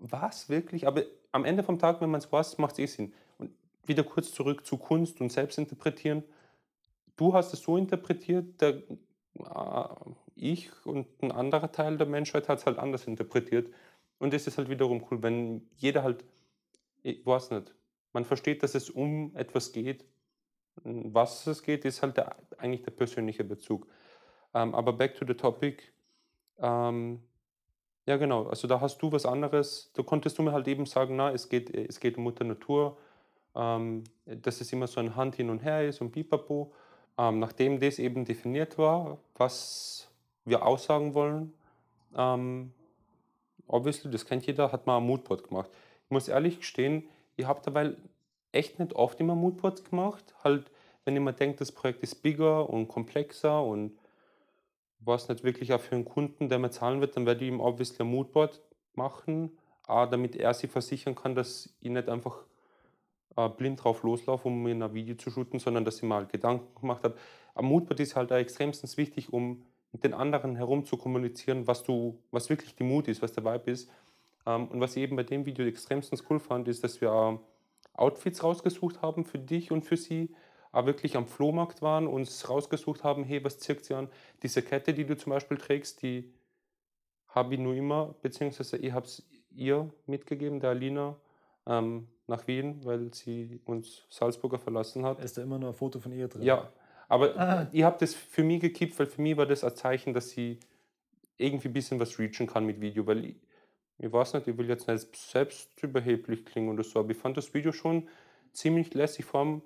was 0.00 0.48
wirklich? 0.48 0.86
Aber 0.86 1.04
am 1.30 1.44
Ende 1.44 1.62
vom 1.62 1.78
Tag, 1.78 2.00
wenn 2.00 2.10
man 2.10 2.20
es 2.20 2.30
weiß, 2.30 2.58
macht 2.58 2.72
es 2.72 2.78
eh 2.80 2.86
Sinn. 2.86 3.14
Und 3.38 3.52
wieder 3.86 4.02
kurz 4.02 4.32
zurück 4.32 4.66
zu 4.66 4.76
Kunst 4.76 5.20
und 5.20 5.30
Selbstinterpretieren. 5.30 6.24
Du 7.16 7.32
hast 7.32 7.54
es 7.54 7.62
so 7.62 7.76
interpretiert, 7.76 8.60
der, 8.60 8.82
ich 10.34 10.70
und 10.84 11.06
ein 11.22 11.32
anderer 11.32 11.70
Teil 11.70 11.96
der 11.96 12.06
Menschheit 12.06 12.48
hat 12.48 12.58
es 12.58 12.66
halt 12.66 12.78
anders 12.78 13.06
interpretiert. 13.06 13.72
Und 14.18 14.34
das 14.34 14.46
ist 14.46 14.58
halt 14.58 14.68
wiederum 14.68 15.04
cool, 15.10 15.22
wenn 15.22 15.66
jeder 15.76 16.02
halt, 16.02 16.24
ich 17.02 17.24
weiß 17.24 17.50
nicht, 17.50 17.74
man 18.12 18.24
versteht, 18.24 18.62
dass 18.62 18.74
es 18.74 18.90
um 18.90 19.34
etwas 19.36 19.72
geht 19.72 20.04
was 20.84 21.46
es 21.46 21.62
geht, 21.62 21.84
ist 21.84 22.02
halt 22.02 22.16
der, 22.16 22.36
eigentlich 22.58 22.82
der 22.82 22.92
persönliche 22.92 23.44
Bezug. 23.44 23.86
Ähm, 24.54 24.74
aber 24.74 24.92
back 24.92 25.14
to 25.14 25.26
the 25.26 25.34
topic. 25.34 25.92
Ähm, 26.58 27.22
Ja, 28.06 28.16
genau. 28.16 28.48
Also 28.48 28.68
da 28.68 28.80
hast 28.80 28.98
du 29.02 29.12
was 29.12 29.26
anderes. 29.26 29.92
Da 29.94 30.02
konntest 30.02 30.38
du 30.38 30.42
mir 30.42 30.52
halt 30.52 30.66
eben 30.68 30.86
sagen, 30.86 31.16
na, 31.16 31.32
es 31.32 31.48
geht, 31.48 31.70
es 31.74 32.00
geht 32.00 32.16
um 32.18 32.24
Mutter 32.24 32.44
Natur, 32.44 32.98
ähm, 33.54 34.04
dass 34.26 34.60
es 34.60 34.72
immer 34.72 34.86
so 34.88 35.00
ein 35.00 35.14
Hand 35.16 35.36
hin 35.36 35.50
und 35.50 35.60
her 35.60 35.88
ist 35.88 36.00
und 36.00 36.12
pipapo. 36.12 36.72
Ähm, 37.18 37.38
nachdem 37.38 37.78
das 37.80 37.98
eben 37.98 38.24
definiert 38.24 38.78
war, 38.78 39.18
was 39.36 40.10
wir 40.44 40.66
aussagen 40.66 41.14
wollen, 41.14 41.54
ähm, 42.16 42.72
obviously, 43.68 44.10
das 44.10 44.26
kennt 44.26 44.46
jeder, 44.46 44.72
hat 44.72 44.86
man 44.86 45.02
ein 45.02 45.06
Moodboard 45.06 45.48
gemacht. 45.48 45.70
Muss 46.12 46.28
ehrlich 46.28 46.58
gestehen, 46.58 47.04
ich 47.36 47.46
habe 47.46 47.62
dabei 47.64 47.96
echt 48.52 48.78
nicht 48.78 48.92
oft 48.92 49.18
immer 49.18 49.34
Moodboards 49.34 49.82
gemacht. 49.84 50.34
Halt, 50.44 50.70
wenn 51.04 51.16
ich 51.16 51.22
mir 51.22 51.32
denke, 51.32 51.56
das 51.56 51.72
Projekt 51.72 52.02
ist 52.02 52.16
bigger 52.16 52.68
und 52.68 52.88
komplexer 52.88 53.64
und 53.64 53.98
was 55.00 55.28
nicht 55.30 55.42
wirklich 55.42 55.72
auch 55.72 55.80
für 55.80 55.94
einen 55.94 56.04
Kunden, 56.04 56.50
der 56.50 56.58
mir 56.58 56.70
zahlen 56.70 57.00
wird, 57.00 57.16
dann 57.16 57.24
werde 57.24 57.46
ich 57.46 57.50
ihm 57.50 57.60
obviously 57.60 58.04
ein 58.04 58.10
Moodboard 58.10 58.60
machen, 58.94 59.56
auch 59.86 60.04
damit 60.04 60.36
er 60.36 60.52
sich 60.52 60.70
versichern 60.70 61.14
kann, 61.14 61.34
dass 61.34 61.74
ich 61.80 61.90
nicht 61.90 62.10
einfach 62.10 62.44
äh, 63.36 63.48
blind 63.48 63.82
drauf 63.82 64.02
loslaufe, 64.02 64.48
um 64.48 64.62
mir 64.62 64.74
ein 64.74 64.92
Video 64.92 65.16
zu 65.16 65.30
shooten, 65.30 65.58
sondern 65.58 65.86
dass 65.86 65.96
ich 65.96 66.02
mal 66.02 66.26
Gedanken 66.26 66.78
gemacht 66.78 67.04
habe. 67.04 67.16
Ein 67.54 67.64
Moodboard 67.64 68.00
ist 68.00 68.16
halt 68.16 68.30
auch 68.32 68.36
extremstens 68.36 68.98
wichtig, 68.98 69.32
um 69.32 69.62
mit 69.92 70.04
den 70.04 70.12
anderen 70.12 70.56
herum 70.56 70.84
zu 70.84 70.98
kommunizieren, 70.98 71.66
was 71.66 71.82
du, 71.82 72.18
was 72.30 72.50
wirklich 72.50 72.76
die 72.76 72.84
Mut 72.84 73.08
ist, 73.08 73.22
was 73.22 73.32
der 73.32 73.44
Vibe 73.44 73.70
ist. 73.70 73.90
Ähm, 74.46 74.68
und 74.68 74.80
was 74.80 74.96
ich 74.96 75.02
eben 75.02 75.16
bei 75.16 75.22
dem 75.22 75.46
Video 75.46 75.66
extremstens 75.66 76.24
cool 76.30 76.40
fand, 76.40 76.68
ist, 76.68 76.84
dass 76.84 77.00
wir 77.00 77.40
Outfits 77.94 78.42
rausgesucht 78.42 79.02
haben 79.02 79.24
für 79.24 79.38
dich 79.38 79.70
und 79.70 79.82
für 79.82 79.96
sie, 79.96 80.34
aber 80.70 80.88
wirklich 80.88 81.16
am 81.16 81.26
Flohmarkt 81.26 81.82
waren, 81.82 82.06
uns 82.06 82.48
rausgesucht 82.48 83.04
haben, 83.04 83.24
hey, 83.24 83.44
was 83.44 83.58
zirkt 83.58 83.84
sie 83.84 83.94
an? 83.94 84.08
Diese 84.42 84.62
Kette, 84.62 84.94
die 84.94 85.04
du 85.04 85.16
zum 85.16 85.30
Beispiel 85.30 85.58
trägst, 85.58 86.02
die 86.02 86.32
habe 87.28 87.54
ich 87.54 87.60
nur 87.60 87.74
immer, 87.74 88.14
beziehungsweise 88.22 88.78
ich 88.78 88.92
habe 88.92 89.06
es 89.06 89.26
ihr 89.50 89.90
mitgegeben, 90.06 90.60
der 90.60 90.70
Alina, 90.70 91.16
ähm, 91.66 92.08
nach 92.26 92.46
Wien, 92.46 92.80
weil 92.84 93.12
sie 93.12 93.60
uns 93.64 94.04
Salzburger 94.08 94.58
verlassen 94.58 95.04
hat. 95.04 95.22
Ist 95.22 95.38
da 95.38 95.42
immer 95.42 95.58
noch 95.58 95.68
ein 95.68 95.74
Foto 95.74 96.00
von 96.00 96.12
ihr 96.12 96.28
drin? 96.28 96.42
Ja, 96.42 96.72
aber 97.08 97.36
ah. 97.38 97.68
ich 97.72 97.82
habe 97.82 97.96
das 97.98 98.14
für 98.14 98.42
mich 98.42 98.60
gekippt, 98.60 98.98
weil 98.98 99.06
für 99.06 99.20
mich 99.20 99.36
war 99.36 99.46
das 99.46 99.64
ein 99.64 99.74
Zeichen, 99.76 100.14
dass 100.14 100.30
sie 100.30 100.58
irgendwie 101.36 101.68
ein 101.68 101.72
bisschen 101.72 102.00
was 102.00 102.18
reachen 102.18 102.46
kann 102.46 102.64
mit 102.64 102.80
Video, 102.80 103.06
weil 103.06 103.24
ich, 103.24 103.36
ich 103.98 104.12
weiß 104.12 104.34
nicht, 104.34 104.48
ich 104.48 104.56
will 104.56 104.68
jetzt 104.68 104.88
nicht 104.88 105.14
selbst 105.16 105.70
überheblich 105.82 106.44
klingen 106.44 106.70
oder 106.70 106.84
so, 106.84 107.00
aber 107.00 107.10
ich 107.10 107.18
fand 107.18 107.36
das 107.36 107.54
Video 107.54 107.72
schon 107.72 108.08
ziemlich 108.52 108.92
lässig, 108.94 109.24
vor 109.24 109.40
allem 109.40 109.62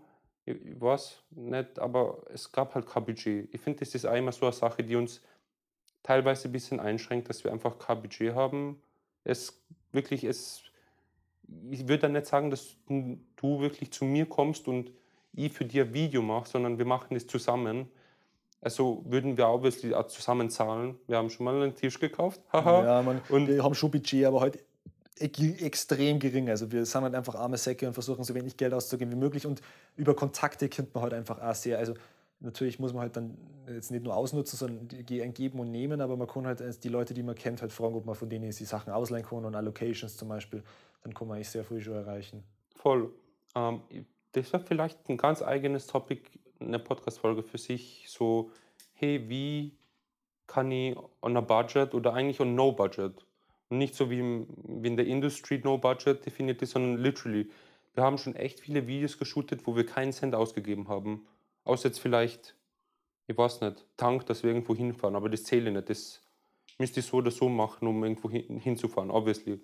ich 0.47 0.81
weiß 0.81 1.25
nicht, 1.31 1.79
aber 1.81 2.23
es 2.33 2.53
gab 2.53 2.77
halt 2.77 2.87
kein 2.87 3.05
Budget. 3.05 3.53
Ich 3.53 3.61
finde, 3.61 3.81
das 3.81 3.95
ist 3.97 4.07
einmal 4.07 4.33
so 4.33 4.47
eine 4.47 4.53
Sache, 4.53 4.85
die 4.85 4.95
uns 4.95 5.21
teilweise 6.05 6.49
ein 6.49 6.53
bisschen 6.53 6.79
einschränkt, 6.79 7.29
dass 7.29 7.43
wir 7.43 7.51
einfach 7.51 7.79
kein 7.79 8.01
Budget 8.01 8.33
haben. 8.33 8.81
Es 9.25 9.61
wirklich, 9.91 10.23
es, 10.23 10.62
ich 11.69 11.89
würde 11.89 12.03
dann 12.03 12.12
nicht 12.12 12.27
sagen, 12.27 12.51
dass 12.51 12.77
du 12.87 13.61
wirklich 13.61 13.91
zu 13.91 14.05
mir 14.05 14.27
kommst 14.27 14.69
und 14.69 14.93
ich 15.33 15.53
für 15.53 15.65
dich 15.65 15.81
ein 15.81 15.93
Video 15.93 16.23
mache, 16.23 16.49
sondern 16.49 16.79
wir 16.79 16.87
machen 16.87 17.15
das 17.15 17.27
zusammen. 17.27 17.91
Also 18.66 19.00
würden 19.07 19.37
wir 19.37 19.48
obviously 19.48 19.94
auch 19.94 20.09
zusammen 20.09 20.50
zahlen. 20.50 20.98
Wir 21.07 21.18
haben 21.18 21.31
schon 21.31 21.44
mal 21.44 21.55
einen 21.55 21.76
Tisch 21.76 22.00
gekauft. 22.00 22.40
ja, 22.52 23.00
man, 23.00 23.22
und 23.29 23.46
wir 23.46 23.62
haben 23.62 23.76
schon 23.76 23.92
Budget, 23.92 24.24
aber 24.24 24.40
halt 24.40 24.59
extrem 25.20 26.18
gering. 26.18 26.50
Also 26.50 26.72
wir 26.72 26.85
sind 26.85 27.02
halt 27.02 27.14
einfach 27.14 27.37
arme 27.37 27.59
Säcke 27.59 27.87
und 27.87 27.92
versuchen 27.92 28.24
so 28.24 28.35
wenig 28.35 28.57
Geld 28.57 28.74
auszugeben 28.74 29.12
wie 29.12 29.16
möglich. 29.18 29.46
Und 29.46 29.62
über 29.94 30.16
Kontakte 30.16 30.68
kennt 30.68 30.92
man 30.92 31.05
halt 31.05 31.14
einfach 31.14 31.40
auch 31.40 31.55
sehr. 31.55 31.79
Also 31.79 31.94
natürlich 32.40 32.81
muss 32.81 32.92
man 32.92 33.02
halt 33.02 33.16
dann 33.16 33.38
jetzt 33.72 33.92
nicht 33.92 34.02
nur 34.02 34.16
ausnutzen, 34.16 34.57
sondern 34.57 34.88
ein 34.90 35.33
Geben 35.33 35.61
und 35.61 35.70
Nehmen, 35.70 36.00
aber 36.00 36.16
man 36.16 36.26
kann 36.26 36.44
halt 36.44 36.83
die 36.83 36.88
Leute, 36.88 37.14
die 37.14 37.22
man 37.22 37.37
kennt, 37.37 37.62
halt 37.62 37.70
fragen, 37.70 37.94
ob 37.94 38.05
man 38.05 38.16
von 38.16 38.29
denen 38.29 38.50
die 38.50 38.64
Sachen 38.64 38.92
ausleihen 38.92 39.24
kann 39.24 39.44
und 39.44 39.55
Allocations 39.55 40.16
zum 40.16 40.26
Beispiel. 40.26 40.64
Dann 41.05 41.14
kann 41.14 41.29
man 41.29 41.37
eigentlich 41.37 41.50
sehr 41.50 41.62
früh 41.62 41.81
schon 41.81 41.94
erreichen. 41.94 42.42
Voll. 42.74 43.12
Ähm, 43.55 43.83
das 44.33 44.52
wäre 44.52 44.64
vielleicht 44.64 45.09
ein 45.09 45.18
ganz 45.18 45.40
eigenes 45.40 45.87
Topic, 45.87 46.20
eine 46.61 46.79
Podcast-Folge 46.79 47.42
für 47.42 47.59
sich. 47.59 48.07
So, 48.09 48.51
hey, 48.92 49.29
wie 49.29 49.77
kann 50.47 50.71
ich 50.71 50.97
on 51.23 51.37
a 51.37 51.40
budget 51.40 51.95
oder 51.95 52.14
eigentlich 52.14 52.40
on 52.40 52.55
no 52.55 52.73
budget 52.73 53.27
und 53.69 53.79
nicht 53.79 53.95
so 53.95 54.11
wie, 54.11 54.21
im, 54.21 54.47
wie 54.64 54.88
in 54.88 54.97
der 54.97 55.07
Industry 55.07 55.61
No 55.64 55.79
Budget 55.79 56.25
definiert 56.25 56.62
ist, 56.62 56.73
sondern 56.73 56.99
literally. 56.99 57.51
Wir 57.95 58.05
haben 58.05 58.19
schon 58.19 58.37
echt 58.37 58.61
viele 58.61 58.87
Videos 58.87 59.19
geshootet, 59.19 59.66
wo 59.66 59.75
wir 59.75 59.87
keinen 59.87 60.12
Cent 60.12 60.35
ausgegeben 60.35 60.88
haben. 60.88 61.27
Außer 61.64 61.88
jetzt 61.88 61.99
vielleicht, 61.99 62.55
ich 63.27 63.37
weiß 63.37 63.62
nicht, 63.62 63.85
Tank, 63.97 64.27
dass 64.27 64.42
wir 64.42 64.51
irgendwo 64.51 64.75
hinfahren, 64.75 65.16
aber 65.16 65.29
das 65.29 65.45
zähle 65.45 65.71
ich 65.71 65.77
nicht. 65.77 65.90
Das 65.90 66.23
müsste 66.79 67.01
ich 67.01 67.07
so 67.07 67.16
oder 67.16 67.31
so 67.31 67.49
machen, 67.49 67.88
um 67.88 68.05
irgendwo 68.05 68.31
hin, 68.31 68.61
hinzufahren, 68.61 69.11
obviously. 69.11 69.61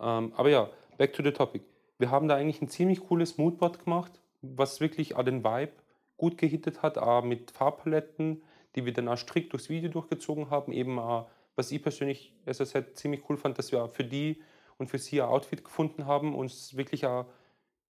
Ähm, 0.00 0.32
aber 0.36 0.50
ja, 0.50 0.70
back 0.98 1.12
to 1.14 1.22
the 1.22 1.32
topic. 1.32 1.64
Wir 1.98 2.10
haben 2.10 2.28
da 2.28 2.36
eigentlich 2.36 2.62
ein 2.62 2.68
ziemlich 2.68 3.00
cooles 3.00 3.38
Moodboard 3.38 3.84
gemacht, 3.84 4.20
was 4.42 4.80
wirklich 4.80 5.16
auch 5.16 5.24
den 5.24 5.42
Vibe 5.42 5.72
gut 6.20 6.36
gehittet 6.36 6.82
hat, 6.82 6.98
auch 6.98 7.24
mit 7.24 7.50
Farbpaletten, 7.50 8.42
die 8.76 8.84
wir 8.84 8.92
dann 8.92 9.08
auch 9.08 9.16
strikt 9.16 9.52
durchs 9.52 9.70
Video 9.70 9.90
durchgezogen 9.90 10.50
haben, 10.50 10.72
eben 10.72 10.98
auch 10.98 11.28
was 11.56 11.72
ich 11.72 11.82
persönlich 11.82 12.32
also 12.46 12.64
halt 12.72 12.96
ziemlich 12.96 13.22
cool 13.28 13.36
fand, 13.36 13.58
dass 13.58 13.72
wir 13.72 13.88
für 13.88 14.04
die 14.04 14.40
und 14.78 14.88
für 14.88 14.98
sie 14.98 15.20
ein 15.20 15.28
Outfit 15.28 15.64
gefunden 15.64 16.06
haben, 16.06 16.34
uns 16.34 16.76
wirklich 16.76 17.04
auch 17.06 17.26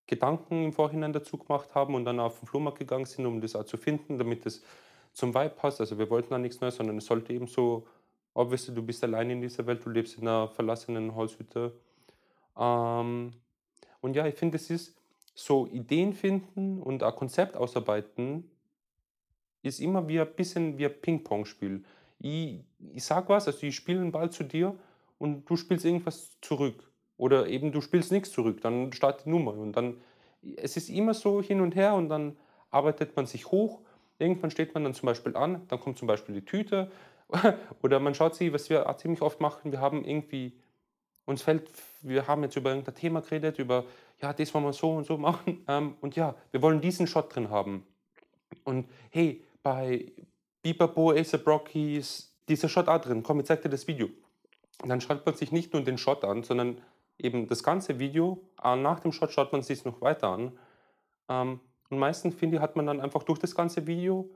Gedanken 0.07 0.65
im 0.65 0.73
Vorhinein 0.73 1.13
dazu 1.13 1.39
gemacht 1.39 1.75
haben 1.75 1.95
und 1.95 2.05
dann 2.05 2.19
auf 2.19 2.41
den 2.41 2.49
Flohmarkt 2.49 2.79
gegangen 2.79 3.05
sind, 3.05 3.27
um 3.27 3.41
das 3.41 3.55
auch 3.55 3.65
zu 3.65 3.77
finden, 3.77 4.19
damit 4.19 4.47
es 4.47 4.63
zum 5.13 5.35
Vibe 5.35 5.51
passt. 5.51 5.81
Also 5.81 5.99
wir 5.99 6.11
wollten 6.11 6.31
da 6.31 6.39
nichts 6.39 6.61
Neues, 6.61 6.77
sondern 6.77 6.99
es 6.99 7.07
sollte 7.07 7.33
eben 7.33 7.47
so, 7.47 7.87
obviously 8.35 8.75
du 8.75 8.83
bist 8.83 9.05
allein 9.05 9.31
in 9.31 9.41
dieser 9.41 9.67
Welt, 9.67 9.85
du 9.85 9.91
lebst 9.91 10.19
in 10.19 10.27
einer 10.27 10.49
verlassenen 10.49 11.15
Holzhütte. 11.15 11.73
Ähm, 12.59 13.33
und 14.01 14.17
ja, 14.17 14.27
ich 14.27 14.35
finde, 14.35 14.57
es 14.57 14.71
ist 14.71 15.00
so 15.35 15.67
Ideen 15.67 16.13
finden 16.13 16.81
und 16.81 17.03
ein 17.03 17.15
Konzept 17.15 17.57
ausarbeiten, 17.57 18.51
ist 19.63 19.81
immer 19.81 20.09
wie 20.09 20.21
ein 20.21 20.35
bisschen 20.35 20.79
wie 20.79 20.87
ein 20.87 21.01
Ping-Pong-Spiel 21.01 21.85
ich, 22.21 22.61
ich 22.95 23.05
sag 23.05 23.29
was, 23.29 23.47
also 23.47 23.67
ich 23.67 23.75
spiele 23.75 24.01
einen 24.01 24.13
Ball 24.13 24.31
zu 24.31 24.45
dir 24.45 24.77
und 25.19 25.49
du 25.49 25.57
spielst 25.57 25.85
irgendwas 25.85 26.39
zurück. 26.41 26.91
Oder 27.17 27.49
eben 27.49 27.73
du 27.73 27.81
spielst 27.81 28.13
nichts 28.13 28.31
zurück, 28.31 28.61
dann 28.61 28.93
startet 28.93 29.27
die 29.27 29.31
Nummer. 29.31 29.53
Und 29.53 29.73
dann, 29.73 30.01
es 30.57 30.77
ist 30.77 30.89
immer 30.89 31.15
so 31.15 31.43
hin 31.43 31.61
und 31.61 31.75
her 31.75 31.95
und 31.95 32.09
dann 32.09 32.37
arbeitet 32.71 33.17
man 33.17 33.27
sich 33.27 33.51
hoch. 33.51 33.81
Irgendwann 34.19 34.51
steht 34.51 34.75
man 34.75 34.85
dann 34.85 34.95
zum 34.95 35.07
Beispiel 35.07 35.37
an, 35.37 35.67
dann 35.69 35.81
kommt 35.81 35.99
zum 35.99 36.09
Beispiel 36.09 36.35
die 36.35 36.45
Tüte. 36.45 36.91
Oder 37.83 38.01
man 38.01 38.15
schaut 38.15 38.35
sich, 38.35 38.53
was 38.53 38.71
wir 38.71 38.95
ziemlich 38.99 39.23
oft 39.23 39.41
machen, 39.41 39.73
wir 39.73 39.81
haben 39.81 40.05
irgendwie, 40.05 40.53
uns 41.25 41.43
fällt, 41.43 41.71
wir 42.03 42.27
haben 42.27 42.43
jetzt 42.43 42.57
über 42.57 42.71
irgendein 42.71 42.95
Thema 42.95 43.21
geredet, 43.21 43.59
über, 43.59 43.85
ja, 44.23 44.33
das 44.33 44.53
wollen 44.55 44.65
wir 44.65 44.73
so 44.73 44.93
und 44.93 45.07
so 45.07 45.17
machen. 45.17 45.65
Ähm, 45.69 45.95
und 46.01 46.17
ja, 46.17 46.35
wir 46.51 46.63
wollen 46.63 46.81
diesen 46.81 47.07
Shot 47.07 47.35
drin 47.35 47.51
haben. 47.51 47.87
Und 48.65 48.89
hey, 49.11 49.45
bei, 49.63 50.13
Bipapo, 50.63 51.13
Ace 51.13 51.39
Brockies, 51.43 52.35
dieser 52.49 52.69
Shot 52.69 52.89
auch 52.89 53.01
drin. 53.01 53.23
Komm, 53.23 53.41
ich 53.41 53.47
zeig 53.47 53.63
dir 53.63 53.69
das 53.69 53.87
Video. 53.87 54.09
Und 54.83 54.89
dann 54.89 55.01
schaut 55.01 55.25
man 55.25 55.35
sich 55.35 55.53
nicht 55.53 55.73
nur 55.73 55.83
den 55.83 55.99
Shot 55.99 56.25
an, 56.25 56.43
sondern 56.43 56.81
eben 57.19 57.47
das 57.47 57.63
ganze 57.63 57.99
Video. 57.99 58.43
Nach 58.63 59.01
dem 59.01 59.13
Shot 59.13 59.33
schaut 59.33 59.53
man 59.53 59.63
sich 59.63 59.85
noch 59.85 60.01
weiter 60.01 60.29
an. 60.29 60.59
Ähm, 61.29 61.61
und 61.89 61.99
meistens, 61.99 62.35
finde 62.35 62.57
ich, 62.57 62.63
hat 62.63 62.77
man 62.77 62.87
dann 62.87 63.01
einfach 63.01 63.23
durch 63.23 63.39
das 63.39 63.55
ganze 63.55 63.87
Video 63.87 64.31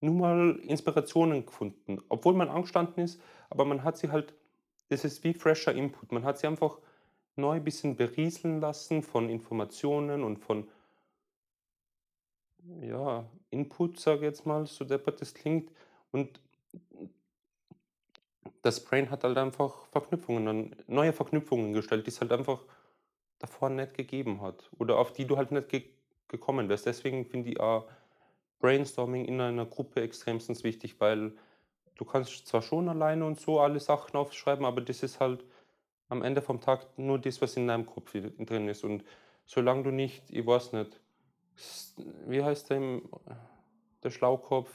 nur 0.00 0.14
mal 0.14 0.60
Inspirationen 0.66 1.46
gefunden. 1.46 2.00
Obwohl 2.08 2.34
man 2.34 2.48
angestanden 2.48 3.04
ist, 3.04 3.20
aber 3.50 3.64
man 3.64 3.84
hat 3.84 3.96
sie 3.96 4.10
halt, 4.10 4.34
das 4.88 5.04
ist 5.04 5.24
wie 5.24 5.32
fresher 5.32 5.72
Input. 5.72 6.12
Man 6.12 6.24
hat 6.24 6.38
sie 6.38 6.46
einfach 6.46 6.78
neu 7.36 7.56
ein 7.56 7.64
bisschen 7.64 7.96
berieseln 7.96 8.60
lassen 8.60 9.02
von 9.02 9.28
Informationen 9.28 10.22
und 10.22 10.38
von 10.38 10.68
ja, 12.80 13.24
Input, 13.50 13.98
sage 13.98 14.18
ich 14.18 14.24
jetzt 14.24 14.46
mal, 14.46 14.66
so 14.66 14.84
deppert 14.84 15.20
das 15.20 15.34
klingt. 15.34 15.70
Und 16.12 16.40
das 18.62 18.84
Brain 18.84 19.10
hat 19.10 19.24
halt 19.24 19.36
einfach 19.36 19.86
Verknüpfungen, 19.86 20.76
neue 20.86 21.12
Verknüpfungen 21.12 21.72
gestellt, 21.72 22.06
die 22.06 22.10
es 22.10 22.20
halt 22.20 22.32
einfach 22.32 22.64
davor 23.38 23.70
nicht 23.70 23.94
gegeben 23.94 24.40
hat. 24.40 24.70
Oder 24.78 24.98
auf 24.98 25.12
die 25.12 25.26
du 25.26 25.36
halt 25.36 25.50
nicht 25.52 25.68
ge 25.68 25.84
gekommen 26.28 26.70
wärst. 26.70 26.86
Deswegen 26.86 27.26
finde 27.26 27.50
ich 27.50 27.60
auch 27.60 27.86
Brainstorming 28.58 29.26
in 29.26 29.38
einer 29.38 29.66
Gruppe 29.66 30.00
extremstens 30.00 30.64
wichtig, 30.64 30.98
weil 30.98 31.36
du 31.96 32.06
kannst 32.06 32.46
zwar 32.46 32.62
schon 32.62 32.88
alleine 32.88 33.26
und 33.26 33.38
so 33.38 33.60
alle 33.60 33.78
Sachen 33.80 34.16
aufschreiben, 34.16 34.64
aber 34.64 34.80
das 34.80 35.02
ist 35.02 35.20
halt 35.20 35.44
am 36.12 36.22
Ende 36.22 36.42
vom 36.42 36.60
Tag 36.60 36.86
nur 36.98 37.18
das, 37.18 37.40
was 37.40 37.56
in 37.56 37.66
deinem 37.66 37.86
Kopf 37.86 38.12
drin 38.12 38.68
ist. 38.68 38.84
Und 38.84 39.02
solange 39.46 39.82
du 39.82 39.90
nicht, 39.90 40.22
ich 40.30 40.46
weiß 40.46 40.74
nicht, 40.74 41.00
wie 42.26 42.44
heißt 42.44 42.70
der, 42.70 43.00
der 44.02 44.10
Schlaukopf, 44.10 44.70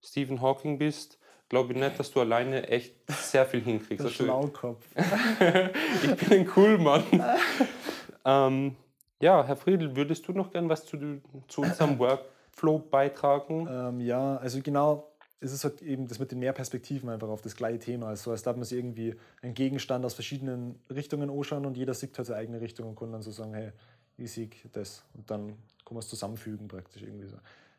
Stephen 0.00 0.40
Hawking 0.40 0.78
bist, 0.78 1.18
glaube 1.48 1.72
ich 1.72 1.78
nicht, 1.78 1.98
dass 1.98 2.12
du 2.12 2.20
alleine 2.20 2.68
echt 2.68 2.94
sehr 3.10 3.44
viel 3.46 3.60
hinkriegst. 3.60 4.04
Der 4.04 4.06
also, 4.06 4.24
Schlaukopf. 4.24 4.86
ich 6.04 6.16
bin 6.16 6.38
ein 6.38 6.50
cool 6.54 6.78
Mann. 6.78 7.02
ähm, 8.24 8.76
ja, 9.20 9.44
Herr 9.44 9.56
Friedl, 9.56 9.96
würdest 9.96 10.28
du 10.28 10.32
noch 10.32 10.52
gern 10.52 10.68
was 10.68 10.86
zu, 10.86 11.20
zu 11.48 11.62
unserem 11.62 11.98
Workflow 11.98 12.78
beitragen? 12.78 13.68
Ähm, 13.68 14.00
ja, 14.00 14.36
also 14.36 14.60
genau, 14.62 15.09
ist 15.40 15.52
es 15.52 15.64
halt 15.64 15.82
eben 15.82 16.06
das 16.06 16.18
mit 16.18 16.30
den 16.30 16.38
mehr 16.38 16.52
Perspektiven 16.52 17.08
einfach 17.08 17.28
auf 17.28 17.40
das 17.40 17.56
gleiche 17.56 17.78
Thema. 17.78 18.08
Also 18.08 18.30
als 18.30 18.42
darf 18.42 18.56
man 18.56 18.64
sich 18.64 18.78
irgendwie 18.78 19.16
einen 19.42 19.54
Gegenstand 19.54 20.04
aus 20.04 20.14
verschiedenen 20.14 20.78
Richtungen 20.90 21.30
anschauen 21.30 21.64
und 21.64 21.76
jeder 21.76 21.94
sieht 21.94 22.16
halt 22.16 22.26
seine 22.26 22.40
eigene 22.40 22.60
Richtung 22.60 22.90
und 22.90 22.96
kann 22.96 23.10
dann 23.10 23.22
so 23.22 23.30
sagen, 23.30 23.54
hey, 23.54 23.72
ich 24.18 24.32
sehe 24.32 24.50
das. 24.72 25.02
Und 25.14 25.30
dann 25.30 25.48
kann 25.84 25.94
man 25.94 25.98
es 25.98 26.08
zusammenfügen 26.08 26.68
praktisch 26.68 27.02
irgendwie 27.02 27.26
so. 27.26 27.36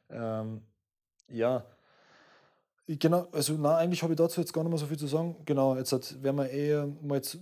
Ähm, 0.09 0.61
ja, 1.29 1.63
genau, 2.87 3.27
also 3.31 3.55
na, 3.57 3.77
eigentlich 3.77 4.01
habe 4.03 4.13
ich 4.13 4.17
dazu 4.17 4.41
jetzt 4.41 4.53
gar 4.53 4.63
nicht 4.63 4.71
mehr 4.71 4.79
so 4.79 4.87
viel 4.87 4.97
zu 4.97 5.07
sagen. 5.07 5.35
Genau, 5.45 5.75
jetzt 5.75 5.91
hat, 5.91 6.21
werden 6.21 6.37
wir 6.37 6.49
eher 6.49 6.87
mal 7.01 7.15
jetzt. 7.15 7.37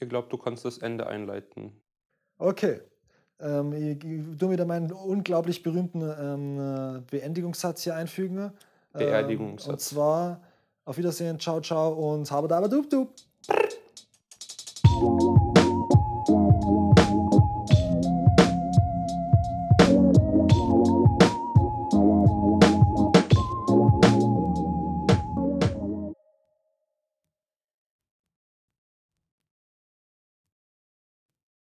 Ich 0.00 0.08
glaube, 0.08 0.28
du 0.28 0.36
kannst 0.36 0.64
das 0.64 0.78
Ende 0.78 1.06
einleiten. 1.06 1.72
Okay. 2.38 2.80
Ähm, 3.40 3.72
ich, 3.72 4.04
ich 4.04 4.38
tue 4.38 4.50
wieder 4.50 4.64
meinen 4.64 4.92
unglaublich 4.92 5.62
berühmten 5.62 6.02
ähm, 6.02 7.04
Beendigungssatz 7.10 7.82
hier 7.82 7.94
einfügen. 7.94 8.52
Beerdigungssatz. 8.94 9.66
Ähm, 9.66 9.72
und 9.72 9.80
zwar 9.80 10.40
auf 10.84 10.96
Wiedersehen, 10.96 11.38
ciao, 11.38 11.60
ciao 11.60 11.92
und 12.12 12.30
habe 12.30 12.48
da 12.48 12.66
dub 12.66 12.88
dub. 12.88 13.12